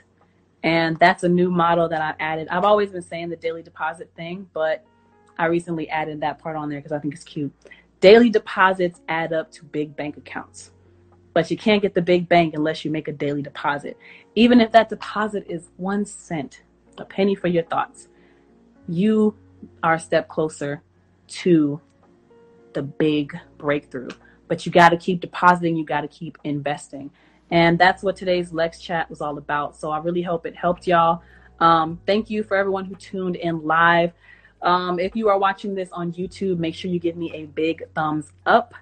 [0.64, 2.48] And that's a new model that I added.
[2.50, 4.86] I've always been saying the daily deposit thing, but
[5.38, 7.54] I recently added that part on there because I think it's cute.
[8.00, 10.72] Daily deposits add up to big bank accounts,
[11.34, 13.98] but you can't get the big bank unless you make a daily deposit.
[14.36, 16.62] Even if that deposit is one cent,
[16.98, 18.08] a penny for your thoughts,
[18.88, 19.36] you
[19.84, 20.82] are a step closer
[21.28, 21.80] to
[22.74, 24.10] the big breakthrough.
[24.48, 27.10] But you got to keep depositing, you got to keep investing.
[27.52, 29.76] And that's what today's Lex chat was all about.
[29.76, 31.22] So I really hope it helped y'all.
[31.60, 34.12] Um, thank you for everyone who tuned in live.
[34.62, 37.84] Um, if you are watching this on YouTube, make sure you give me a big
[37.94, 38.74] thumbs up.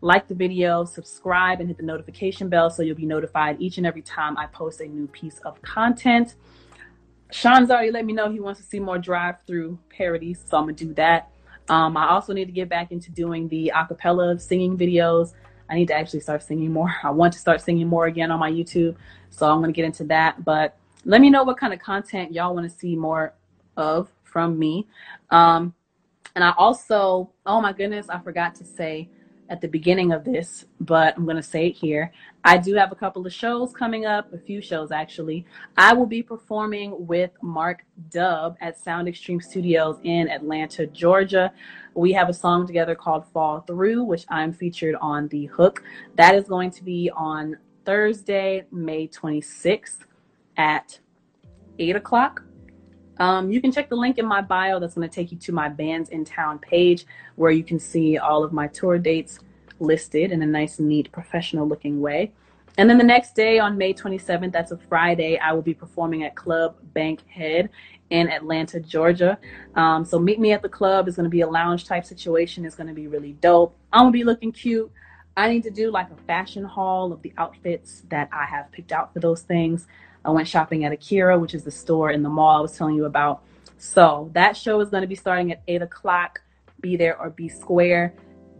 [0.00, 3.86] Like the video, subscribe, and hit the notification bell so you'll be notified each and
[3.86, 6.34] every time I post a new piece of content.
[7.30, 10.64] Sean's already let me know he wants to see more drive through parodies, so I'm
[10.64, 11.30] gonna do that.
[11.68, 15.32] Um, I also need to get back into doing the acapella singing videos.
[15.68, 16.94] I need to actually start singing more.
[17.02, 18.96] I want to start singing more again on my YouTube.
[19.30, 20.44] So I'm to get into that.
[20.44, 23.34] But let me know what kind of content y'all want to see more
[23.76, 24.86] of from me.
[25.30, 25.74] Um,
[26.34, 29.08] and I also, oh my goodness, I forgot to say
[29.54, 32.12] at the beginning of this, but I'm going to say it here.
[32.42, 35.46] I do have a couple of shows coming up, a few shows actually.
[35.76, 41.52] I will be performing with Mark Dub at Sound Extreme Studios in Atlanta, Georgia.
[41.94, 45.84] We have a song together called Fall Through, which I'm featured on the hook.
[46.16, 49.98] That is going to be on Thursday, May 26th
[50.56, 50.98] at
[51.78, 52.42] 8 o'clock.
[53.18, 54.80] Um, you can check the link in my bio.
[54.80, 57.06] That's going to take you to my Bands in Town page
[57.36, 59.38] where you can see all of my tour dates
[59.80, 62.32] listed in a nice, neat, professional looking way.
[62.76, 66.24] And then the next day on May 27th, that's a Friday, I will be performing
[66.24, 67.70] at Club Bankhead
[68.10, 69.38] in Atlanta, Georgia.
[69.76, 71.06] Um, so meet me at the club.
[71.06, 72.64] It's going to be a lounge type situation.
[72.64, 73.76] It's going to be really dope.
[73.92, 74.90] I'm going to be looking cute.
[75.36, 78.92] I need to do like a fashion haul of the outfits that I have picked
[78.92, 79.86] out for those things.
[80.24, 82.94] I went shopping at Akira, which is the store in the mall I was telling
[82.94, 83.42] you about.
[83.78, 86.40] So that show is going to be starting at 8 o'clock.
[86.80, 88.14] Be there or be square.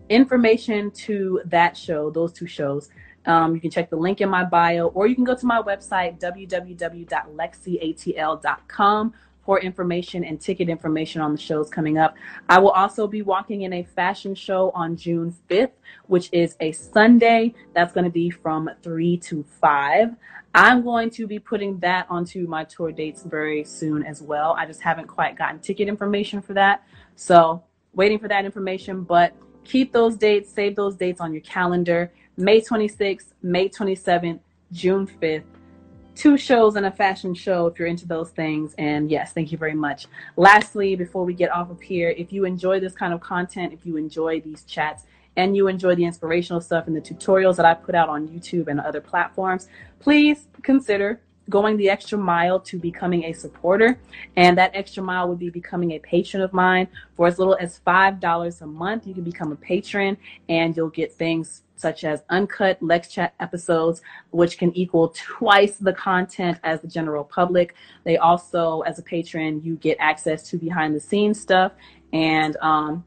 [0.08, 2.90] Information to that show, those two shows,
[3.26, 5.62] Um, you can check the link in my bio, or you can go to my
[5.62, 12.16] website, www.lexiatl.com for information and ticket information on the shows coming up.
[12.48, 15.72] I will also be walking in a fashion show on June 5th,
[16.06, 17.54] which is a Sunday.
[17.74, 20.16] That's going to be from 3 to 5.
[20.54, 24.54] I'm going to be putting that onto my tour dates very soon as well.
[24.56, 26.84] I just haven't quite gotten ticket information for that.
[27.16, 29.34] So, waiting for that information, but
[29.64, 32.12] keep those dates, save those dates on your calendar.
[32.36, 34.40] May 26th, May 27th,
[34.72, 35.44] June 5th
[36.14, 38.72] two shows and a fashion show if you're into those things.
[38.78, 40.06] And yes, thank you very much.
[40.36, 43.84] Lastly, before we get off of here, if you enjoy this kind of content, if
[43.84, 45.04] you enjoy these chats,
[45.36, 48.68] and you enjoy the inspirational stuff and the tutorials that I put out on YouTube
[48.68, 49.68] and other platforms,
[50.04, 53.98] please consider going the extra mile to becoming a supporter.
[54.36, 56.88] And that extra mile would be becoming a patron of mine.
[57.16, 60.18] For as little as $5 a month, you can become a patron
[60.50, 65.92] and you'll get things such as uncut Lex Chat episodes, which can equal twice the
[65.94, 67.74] content as the general public.
[68.04, 71.72] They also, as a patron, you get access to behind the scenes stuff
[72.12, 73.04] and um,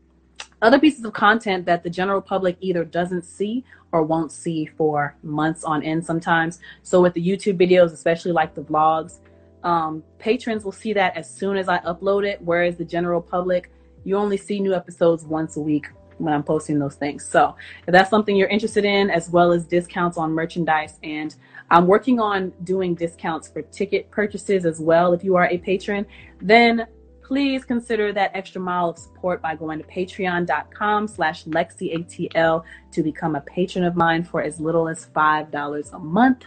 [0.62, 5.16] other pieces of content that the general public either doesn't see or won't see for
[5.24, 6.60] months on end sometimes.
[6.84, 9.20] So with the YouTube videos, especially like the vlogs,
[9.64, 13.72] um, patrons will see that as soon as I upload it, whereas the general public,
[14.04, 15.88] you only see new episodes once a week
[16.18, 17.26] when I'm posting those things.
[17.26, 17.56] So
[17.86, 21.36] if that's something you're interested in, as well as discounts on merchandise, and
[21.70, 25.14] I'm working on doing discounts for ticket purchases as well.
[25.14, 26.06] If you are a patron,
[26.42, 26.88] then
[27.28, 33.36] please consider that extra mile of support by going to patreon.com slash lexiatl to become
[33.36, 36.46] a patron of mine for as little as $5 a month.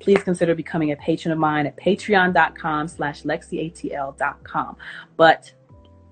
[0.00, 4.76] Please consider becoming a patron of mine at patreon.com slash lexiatl.com.
[5.16, 5.52] But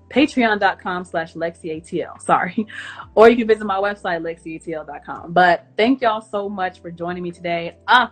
[0.09, 2.65] patreon.com slash lexiatl sorry
[3.15, 7.29] or you can visit my website lexiatl.com but thank y'all so much for joining me
[7.29, 8.09] today ah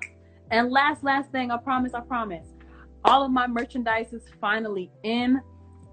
[0.51, 2.47] and last last thing i promise i promise
[3.05, 5.39] all of my merchandise is finally in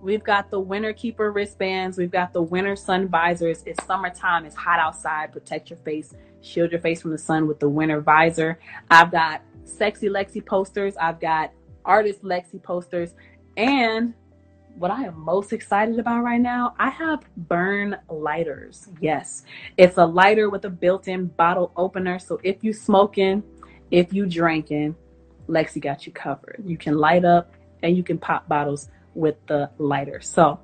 [0.02, 1.96] we've got the winter keeper wristbands.
[1.96, 3.62] We've got the winter sun visors.
[3.64, 4.44] It's summertime.
[4.44, 5.32] It's hot outside.
[5.32, 6.12] Protect your face.
[6.42, 8.58] Shield your face from the sun with the winter visor.
[8.90, 10.96] I've got sexy lexi posters.
[10.96, 11.52] I've got
[11.84, 13.14] artist lexi posters.
[13.56, 14.12] And
[14.76, 18.88] what I am most excited about right now, I have burn lighters.
[19.00, 19.44] Yes,
[19.76, 22.18] it's a lighter with a built-in bottle opener.
[22.18, 23.42] So if you smoking,
[23.90, 24.96] if you drinking,
[25.48, 26.62] Lexi got you covered.
[26.64, 30.20] You can light up and you can pop bottles with the lighter.
[30.20, 30.60] So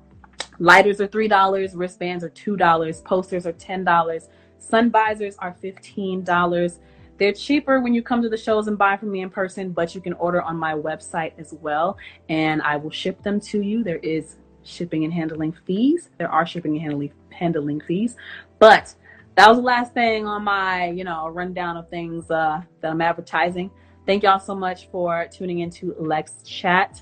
[0.59, 5.55] lighters are three dollars, wristbands are two dollars, posters are ten dollars, sun visors are
[5.61, 6.79] fifteen dollars.
[7.17, 9.93] They're cheaper when you come to the shows and buy from me in person, but
[9.93, 11.97] you can order on my website as well,
[12.29, 13.83] and I will ship them to you.
[13.83, 16.09] There is shipping and handling fees.
[16.17, 18.15] There are shipping and handling handling fees,
[18.57, 18.95] but
[19.35, 23.01] that was the last thing on my you know rundown of things uh, that I'm
[23.01, 23.69] advertising.
[24.05, 27.01] Thank y'all so much for tuning into Lex Chat.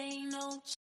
[0.00, 0.62] ain't no